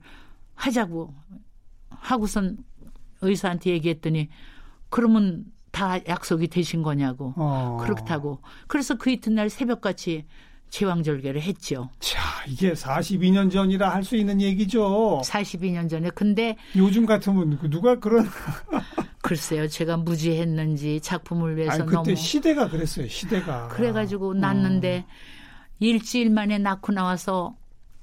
하자고 0.54 1.14
하고선 1.90 2.58
의사한테 3.22 3.72
얘기했더니 3.72 4.30
그러면 4.90 5.46
다 5.72 5.98
약속이 6.08 6.48
되신 6.48 6.84
거냐고. 6.84 7.34
어. 7.36 7.78
그렇다고. 7.82 8.40
그래서 8.68 8.96
그 8.98 9.10
이튿날 9.10 9.50
새벽같이 9.50 10.26
제왕절개를 10.70 11.42
했죠. 11.42 11.90
자, 12.00 12.20
이게 12.48 12.74
42년 12.74 13.52
전이라 13.52 13.90
할 13.90 14.04
수 14.04 14.16
있는 14.16 14.42
얘기죠. 14.42 15.22
42년 15.24 15.90
전에. 15.90 16.10
근데 16.12 16.58
요즘 16.76 17.06
같으면 17.06 17.58
누가 17.70 17.96
그런 18.00 18.28
글쎄요, 19.22 19.68
제가 19.68 19.98
무지했는지 19.98 21.00
작품을 21.02 21.56
위해서 21.58 21.74
아니, 21.74 21.82
그때 21.86 21.96
너무 21.96 22.16
시대가 22.16 22.70
그랬어요. 22.70 23.08
시대가 23.08 23.68
그래가지고 23.70 24.36
낳는데 24.36 25.06
음. 25.08 25.12
일주일 25.80 26.30
만에 26.30 26.58
낳고 26.60 26.92
나와서 26.94 27.56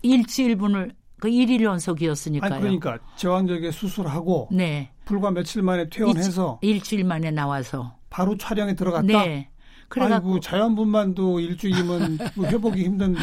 일주일 0.03 0.57
분을 0.57 0.93
그 1.21 1.29
일일 1.29 1.63
연속이었으니까요. 1.63 2.53
아니, 2.55 2.63
그러니까 2.63 2.99
제왕절개 3.17 3.71
수술하고 3.71 4.49
네. 4.51 4.91
불과 5.05 5.31
며칠 5.31 5.63
만에 5.63 5.89
퇴원해서 5.89 6.59
일, 6.63 6.83
주 6.83 6.97
일 6.97 7.05
만에 7.05 7.31
나와서 7.31 7.97
바로 8.11 8.37
촬영에 8.37 8.75
들어갔다. 8.75 9.07
네. 9.07 9.49
그래가지고 9.93 10.41
자연분만도 10.41 11.41
일주일이면 11.41 12.19
뭐 12.35 12.47
회복이 12.47 12.83
힘든데 12.83 13.21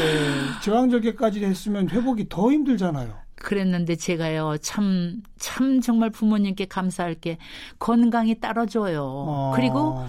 제왕절개까지 0.61 1.43
했으면 1.43 1.89
회복이 1.89 2.27
더 2.29 2.51
힘들잖아요. 2.51 3.15
그랬는데 3.35 3.95
제가요 3.95 4.57
참참 4.57 5.23
참 5.39 5.81
정말 5.81 6.11
부모님께 6.11 6.65
감사할 6.65 7.15
게 7.15 7.37
건강이 7.79 8.39
따라줘요. 8.39 9.01
어. 9.03 9.53
그리고 9.55 10.05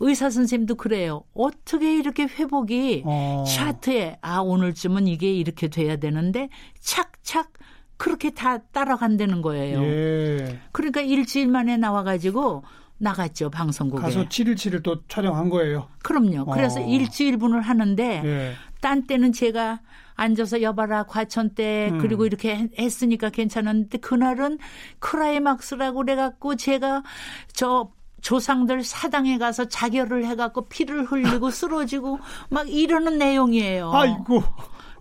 의사 0.00 0.30
선생님도 0.30 0.76
그래요. 0.76 1.24
어떻게 1.34 1.98
이렇게 1.98 2.22
회복이 2.22 3.02
어. 3.04 3.44
차트에 3.46 4.16
아 4.22 4.38
오늘쯤은 4.38 5.08
이게 5.08 5.30
이렇게 5.30 5.68
돼야 5.68 5.96
되는데 5.96 6.48
착착 6.80 7.52
그렇게 7.98 8.30
다 8.30 8.58
따라간다는 8.58 9.42
거예요. 9.42 9.82
예. 9.82 10.60
그러니까 10.72 11.02
일주일 11.02 11.48
만에 11.48 11.76
나와가지고 11.76 12.62
나갔죠 12.98 13.50
방송국에. 13.50 14.02
가서 14.02 14.24
7일 14.24 14.54
7일 14.54 14.82
또 14.82 15.02
촬영한 15.06 15.48
거예요. 15.50 15.88
그럼요. 16.02 16.46
그래서 16.46 16.80
어. 16.80 16.84
일주일분을 16.84 17.60
하는데 17.60 18.22
예. 18.24 18.54
딴 18.80 19.06
때는 19.06 19.32
제가 19.32 19.80
앉아서 20.14 20.62
여봐라 20.62 21.04
과천 21.04 21.50
때 21.50 21.90
음. 21.92 21.98
그리고 21.98 22.26
이렇게 22.26 22.68
했으니까 22.76 23.30
괜찮았는데 23.30 23.98
그날은 23.98 24.58
크라이막스라고 24.98 26.00
그래갖고 26.00 26.56
제가 26.56 27.04
저 27.52 27.90
조상들 28.20 28.82
사당에 28.82 29.38
가서 29.38 29.66
자결을 29.66 30.26
해갖고 30.26 30.68
피를 30.68 31.04
흘리고 31.04 31.50
쓰러지고 31.52 32.18
막 32.50 32.68
이러는 32.68 33.18
내용이에요. 33.18 33.92
아이고. 33.92 34.42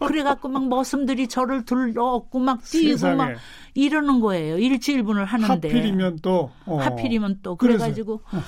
그래갖고 0.06 0.48
막 0.50 0.68
머슴들이 0.68 1.28
저를 1.28 1.66
둘러엎고 1.66 2.40
막 2.40 2.64
뛰고 2.64 2.90
세상에. 2.98 3.16
막 3.16 3.32
이러는 3.74 4.20
거예요. 4.20 4.58
일주일분을 4.58 5.26
하는데. 5.26 5.68
하필이면 5.68 6.20
또. 6.22 6.52
어. 6.66 6.78
하필이면 6.78 7.40
또. 7.44 7.56
그래가지고 7.56 8.22
어. 8.32 8.40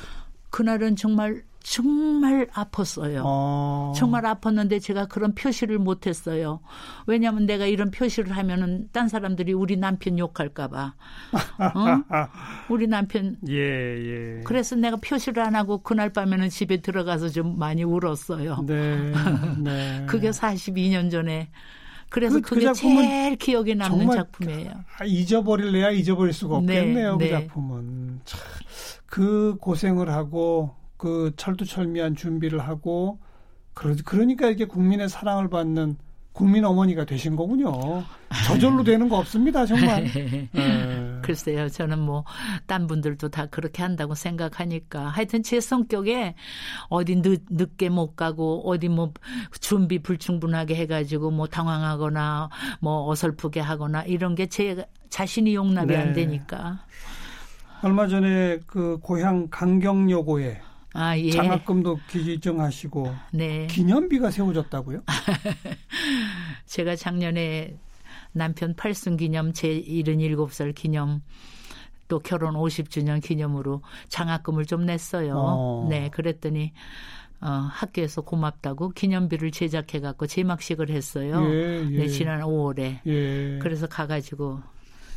그날은 0.49 0.95
정말 0.95 1.43
정말 1.61 2.47
아팠어요. 2.47 3.21
어. 3.25 3.93
정말 3.95 4.23
아팠는데 4.23 4.81
제가 4.81 5.05
그런 5.07 5.35
표시를 5.35 5.77
못했어요. 5.77 6.61
왜냐하면 7.05 7.45
내가 7.45 7.65
이런 7.65 7.91
표시를 7.91 8.35
하면은 8.37 8.87
딴 8.91 9.07
사람들이 9.07 9.53
우리 9.53 9.75
남편 9.75 10.17
욕할까봐. 10.17 10.93
어? 11.59 12.19
우리 12.69 12.87
남편. 12.87 13.37
예, 13.49 13.53
예. 13.55 14.41
그래서 14.45 14.75
내가 14.75 14.97
표시를 14.97 15.43
안 15.43 15.55
하고 15.55 15.79
그날 15.79 16.11
밤에는 16.11 16.49
집에 16.49 16.77
들어가서 16.77 17.29
좀 17.29 17.59
많이 17.59 17.83
울었어요. 17.83 18.63
네. 18.65 19.11
네. 19.59 20.05
그게 20.07 20.29
42년 20.29 21.11
전에. 21.11 21.49
그래서 22.09 22.35
그, 22.37 22.41
그 22.41 22.55
그게 22.55 22.73
제일 22.73 23.35
기억에 23.35 23.75
남는 23.75 24.09
작품이에요. 24.09 24.71
아, 24.97 25.05
잊어버릴래야 25.05 25.91
잊어버릴 25.91 26.33
수가 26.33 26.61
네, 26.61 26.79
없겠네요. 26.79 27.17
네, 27.17 27.29
그 27.29 27.33
네. 27.35 27.41
작품은. 27.41 28.21
참, 28.25 28.39
그 29.05 29.57
고생을 29.59 30.09
하고 30.09 30.78
그 30.99 31.31
철두철미한 31.37 32.15
준비를 32.15 32.59
하고 32.59 33.19
그러, 33.73 33.95
그러니까 34.03 34.49
이게 34.49 34.65
국민의 34.65 35.07
사랑을 35.07 35.49
받는 35.49 35.95
국민 36.33 36.63
어머니가 36.65 37.05
되신 37.05 37.35
거군요. 37.35 38.03
저절로 38.45 38.83
되는 38.83 39.07
거 39.09 39.17
없습니다, 39.17 39.65
정말. 39.65 40.03
네. 40.13 40.49
글쎄요, 41.21 41.69
저는 41.69 41.99
뭐, 41.99 42.23
딴 42.65 42.85
분들도 42.87 43.29
다 43.29 43.45
그렇게 43.47 43.81
한다고 43.81 44.13
생각하니까. 44.13 45.07
하여튼 45.07 45.41
제 45.41 45.59
성격에 45.59 46.35
어디 46.89 47.15
늦, 47.21 47.43
늦게 47.49 47.89
못 47.89 48.15
가고, 48.15 48.61
어디 48.69 48.89
뭐, 48.89 49.11
준비 49.59 49.99
불충분하게 49.99 50.75
해가지고 50.75 51.31
뭐 51.31 51.47
당황하거나, 51.47 52.49
뭐 52.81 53.09
어설프게 53.09 53.59
하거나, 53.59 54.03
이런 54.03 54.35
게 54.35 54.45
제 54.47 54.85
자신이 55.09 55.55
용납이 55.55 55.87
네. 55.87 55.97
안 55.97 56.13
되니까. 56.13 56.79
얼마 57.81 58.07
전에 58.07 58.59
그 58.67 58.99
고향 59.01 59.47
강경여고에 59.49 60.61
아, 60.93 61.17
예. 61.17 61.29
장학금도 61.31 61.99
기증하시고 62.09 63.15
네. 63.33 63.67
기념비가 63.67 64.31
세워졌다고요? 64.31 65.03
제가 66.65 66.95
작년에 66.95 67.77
남편 68.31 68.75
팔순 68.75 69.17
기념 69.17 69.53
제 69.53 69.81
77살 69.81 70.73
기념 70.73 71.21
또 72.07 72.19
결혼 72.19 72.55
50주년 72.55 73.21
기념으로 73.21 73.81
장학금을 74.07 74.65
좀 74.65 74.85
냈어요. 74.85 75.33
어. 75.35 75.87
네, 75.89 76.09
그랬더니 76.09 76.73
어, 77.41 77.47
학교에서 77.47 78.21
고맙다고 78.21 78.89
기념비를 78.89 79.51
제작해 79.51 79.99
갖고 79.99 80.27
제막식을 80.27 80.89
했어요. 80.89 81.41
예, 81.49 81.85
예. 81.91 81.97
네, 81.97 82.07
지난 82.07 82.41
5월에. 82.41 82.99
예. 83.05 83.59
그래서 83.61 83.87
가 83.87 84.07
가지고 84.07 84.59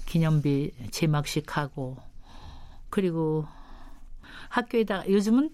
기념비 0.07 0.71
제막식 0.91 1.57
하고 1.57 1.97
그리고 2.91 3.47
학교에다 4.53 5.09
요즘은 5.09 5.51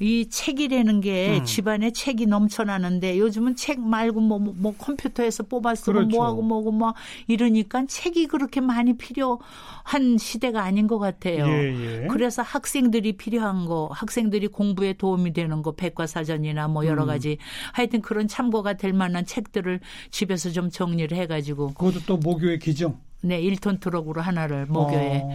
이 0.00 0.28
책이라는 0.28 1.00
게 1.00 1.38
음. 1.38 1.44
집안에 1.44 1.92
책이 1.92 2.26
넘쳐나는데 2.26 3.16
요즘은 3.18 3.54
책 3.54 3.80
말고 3.80 4.20
뭐, 4.20 4.40
뭐, 4.40 4.52
뭐 4.56 4.74
컴퓨터에서 4.76 5.44
뽑아 5.44 5.76
쓰고 5.76 5.92
그렇죠. 5.92 6.16
뭐하고 6.16 6.42
뭐고 6.42 6.72
뭐 6.72 6.94
이러니까 7.28 7.84
책이 7.86 8.26
그렇게 8.26 8.60
많이 8.60 8.96
필요한 8.96 10.18
시대가 10.18 10.64
아닌 10.64 10.88
것 10.88 10.98
같아요. 10.98 11.46
예, 11.46 12.02
예. 12.02 12.06
그래서 12.08 12.42
학생들이 12.42 13.12
필요한 13.16 13.66
거, 13.66 13.88
학생들이 13.92 14.48
공부에 14.48 14.94
도움이 14.94 15.32
되는 15.32 15.62
거, 15.62 15.72
백과사전이나 15.72 16.66
뭐 16.66 16.86
여러 16.86 17.04
음. 17.04 17.06
가지 17.06 17.38
하여튼 17.72 18.02
그런 18.02 18.26
참고가 18.26 18.72
될 18.72 18.92
만한 18.92 19.24
책들을 19.24 19.78
집에서 20.10 20.50
좀 20.50 20.70
정리를 20.70 21.16
해가지고. 21.16 21.68
그것도 21.68 22.00
또 22.04 22.16
모교의 22.16 22.58
기증. 22.58 22.96
네, 23.22 23.40
1톤 23.40 23.80
트럭으로 23.80 24.20
하나를 24.20 24.66
모교에 24.66 25.22
어. 25.24 25.30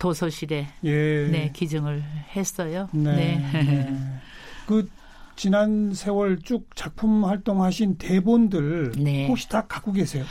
도서실에 0.00 0.66
예. 0.82 1.28
네, 1.30 1.52
기증을 1.52 2.02
했어요. 2.34 2.88
네. 2.92 3.14
네. 3.14 3.62
네. 3.62 3.96
그 4.66 4.88
지난 5.36 5.92
세월 5.94 6.40
쭉 6.42 6.68
작품 6.74 7.24
활동하신 7.24 7.98
대본들 7.98 8.92
네. 8.98 9.28
혹시 9.28 9.48
다 9.48 9.66
갖고 9.68 9.92
계세요? 9.92 10.24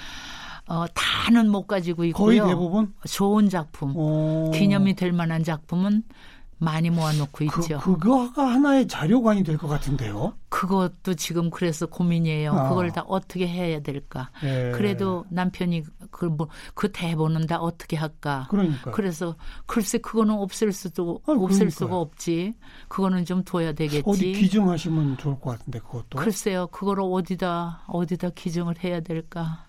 어, 0.67 0.85
다는 0.93 1.49
못 1.49 1.65
가지고 1.65 2.03
있고요. 2.05 2.25
거의 2.25 2.39
대부분 2.39 2.93
좋은 3.07 3.49
작품, 3.49 3.95
오. 3.95 4.51
기념이 4.51 4.95
될 4.95 5.11
만한 5.11 5.43
작품은 5.43 6.03
많이 6.61 6.89
모아놓고 6.89 7.31
그, 7.31 7.43
있죠. 7.45 7.79
그거가 7.79 8.45
하나의 8.45 8.87
자료관이 8.87 9.43
될 9.43 9.57
것 9.57 9.67
같은데요. 9.67 10.33
그것도 10.49 11.13
지금 11.15 11.49
그래서 11.49 11.85
고민이에요. 11.85 12.51
아. 12.53 12.69
그걸 12.69 12.91
다 12.91 13.01
어떻게 13.07 13.47
해야 13.47 13.79
될까. 13.79 14.29
예. 14.43 14.71
그래도 14.75 15.25
남편이 15.29 15.83
그, 16.11 16.25
뭐, 16.25 16.49
그 16.73 16.91
대본은 16.91 17.47
다 17.47 17.59
어떻게 17.59 17.95
할까. 17.95 18.47
그러니까. 18.49 18.91
그래서 18.91 19.35
글쎄 19.65 19.97
그거는 19.99 20.35
없앨 20.35 20.71
수도 20.73 21.21
아, 21.25 21.31
없앨 21.31 21.37
그러니까요. 21.47 21.69
수가 21.69 21.97
없지. 21.97 22.53
그거는 22.89 23.23
좀 23.25 23.43
둬야 23.43 23.71
되겠지. 23.71 24.03
어디 24.05 24.33
기증하시면 24.33 25.17
좋을 25.17 25.39
것 25.39 25.57
같은데 25.57 25.79
그것도. 25.79 26.17
글쎄요. 26.19 26.67
그거를 26.67 27.03
어디다 27.05 27.83
어디다 27.87 28.31
기증을 28.31 28.83
해야 28.83 28.99
될까. 28.99 29.65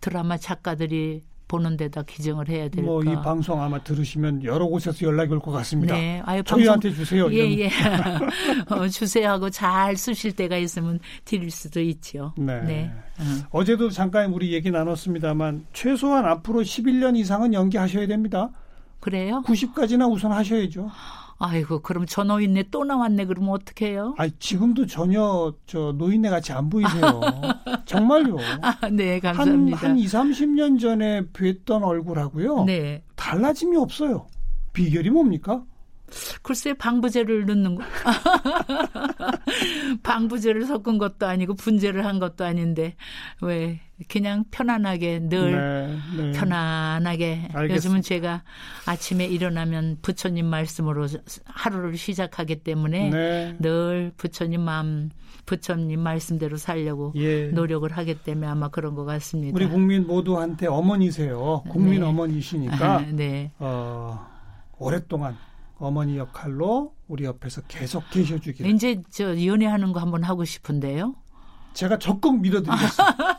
드라마 0.00 0.36
작가들이 0.36 1.22
보는 1.48 1.76
데다 1.76 2.02
기증을 2.02 2.48
해야 2.48 2.68
될까. 2.68 2.82
뭐 2.82 3.02
이 3.02 3.14
방송 3.22 3.62
아마 3.62 3.82
들으시면 3.82 4.42
여러 4.44 4.66
곳에서 4.66 5.06
연락이 5.06 5.32
올 5.32 5.40
것 5.40 5.52
같습니다. 5.52 5.94
네. 5.94 6.20
아유, 6.24 6.42
저희한테 6.42 6.88
방송, 6.88 7.04
주세요. 7.04 7.32
예, 7.32 7.58
예. 7.58 7.70
어, 8.70 8.88
주세요 8.88 9.30
하고 9.30 9.48
잘 9.50 9.96
쓰실 9.96 10.32
때가 10.32 10.56
있으면 10.56 10.98
드릴 11.24 11.50
수도 11.50 11.80
있죠. 11.80 12.32
네. 12.36 12.60
네. 12.62 12.92
어. 13.50 13.64
제도 13.64 13.90
잠깐 13.90 14.32
우리 14.32 14.52
얘기 14.52 14.70
나눴습니다만 14.70 15.66
최소한 15.72 16.24
앞으로 16.26 16.62
11년 16.62 17.16
이상은 17.16 17.54
연기하셔야 17.54 18.06
됩니다. 18.06 18.50
그래요? 19.00 19.42
90까지나 19.46 20.10
우선 20.10 20.32
하셔야죠. 20.32 20.90
아이고 21.38 21.80
그럼 21.80 22.06
저 22.08 22.24
노인네 22.24 22.64
또 22.70 22.84
나왔네 22.84 23.26
그러면 23.26 23.50
어떡해요? 23.50 24.14
아 24.16 24.28
지금도 24.38 24.86
전혀 24.86 25.52
저 25.66 25.92
노인네 25.92 26.30
같이 26.30 26.52
안 26.52 26.70
보이세요. 26.70 27.20
정말요. 27.84 28.36
아, 28.62 28.88
네 28.90 29.20
감사합니다. 29.20 29.76
한, 29.76 29.90
한 29.90 29.98
2, 29.98 30.04
30년 30.06 30.80
전에 30.80 31.26
뵀던 31.32 31.82
얼굴하고요. 31.82 32.64
네. 32.64 33.02
달라짐이 33.16 33.76
없어요. 33.76 34.26
비결이 34.72 35.10
뭡니까? 35.10 35.62
글쎄 36.42 36.74
방부제를 36.74 37.46
넣는 37.46 37.76
거. 37.76 37.84
방부제를 40.02 40.66
섞은 40.66 40.98
것도 40.98 41.26
아니고 41.26 41.54
분제를 41.54 42.04
한 42.04 42.18
것도 42.18 42.44
아닌데 42.44 42.94
왜 43.42 43.80
그냥 44.08 44.44
편안하게 44.50 45.28
늘 45.28 45.52
네, 45.52 46.22
네. 46.22 46.32
편안하게 46.32 47.48
알겠습니다. 47.52 47.74
요즘은 47.74 48.02
제가 48.02 48.42
아침에 48.86 49.26
일어나면 49.26 49.98
부처님 50.02 50.46
말씀으로 50.46 51.06
하루를 51.46 51.96
시작하기 51.96 52.56
때문에 52.56 53.10
네. 53.10 53.56
늘 53.58 54.12
부처님 54.16 54.60
마음 54.60 55.10
부처님 55.46 56.00
말씀대로 56.00 56.56
살려고 56.56 57.12
예. 57.16 57.48
노력을 57.48 57.90
하기 57.90 58.22
때문에 58.22 58.46
아마 58.46 58.68
그런 58.68 58.94
것 58.94 59.04
같습니다. 59.04 59.56
우리 59.56 59.66
국민 59.66 60.06
모두한테 60.06 60.66
어머니세요. 60.66 61.62
국민 61.70 62.00
네. 62.00 62.06
어머니시니까 62.06 63.06
네. 63.14 63.52
어, 63.58 64.26
오랫동안 64.78 65.36
어머니 65.78 66.16
역할로 66.16 66.94
우리 67.08 67.24
옆에서 67.24 67.62
계속 67.62 68.04
계셔주기를. 68.10 68.70
이제 68.70 69.02
저 69.10 69.44
연애하는 69.44 69.92
거 69.92 70.00
한번 70.00 70.22
하고 70.24 70.44
싶은데요. 70.44 71.14
제가 71.74 71.98
적극 71.98 72.40
밀어드리겠습니다. 72.40 73.38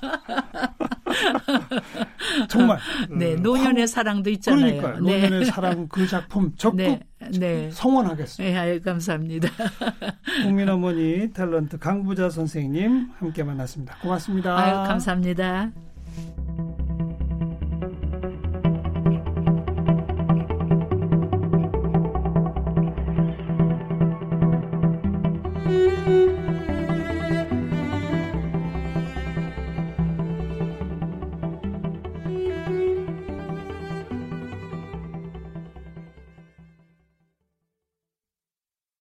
정말. 2.50 2.78
네, 3.10 3.34
음, 3.34 3.42
노년의 3.42 3.82
화... 3.82 3.88
사랑도 3.88 4.30
있잖아요. 4.30 4.82
그러니까요. 4.82 4.94
네. 5.04 5.22
노년의 5.22 5.46
사랑 5.46 5.88
그 5.88 6.08
작품 6.08 6.54
적극 6.58 6.78
네, 6.78 7.00
네. 7.40 7.72
성원하겠습니다. 7.72 8.66
네, 8.66 8.80
감사합니다. 8.80 9.50
국민 10.44 10.70
어머니 10.70 11.32
탤런트 11.34 11.80
강부자 11.80 12.30
선생님 12.30 13.10
함께 13.18 13.44
만났습니다. 13.44 13.98
고맙습니다. 14.02 14.58
아유, 14.58 14.88
감사합니다. 14.88 15.87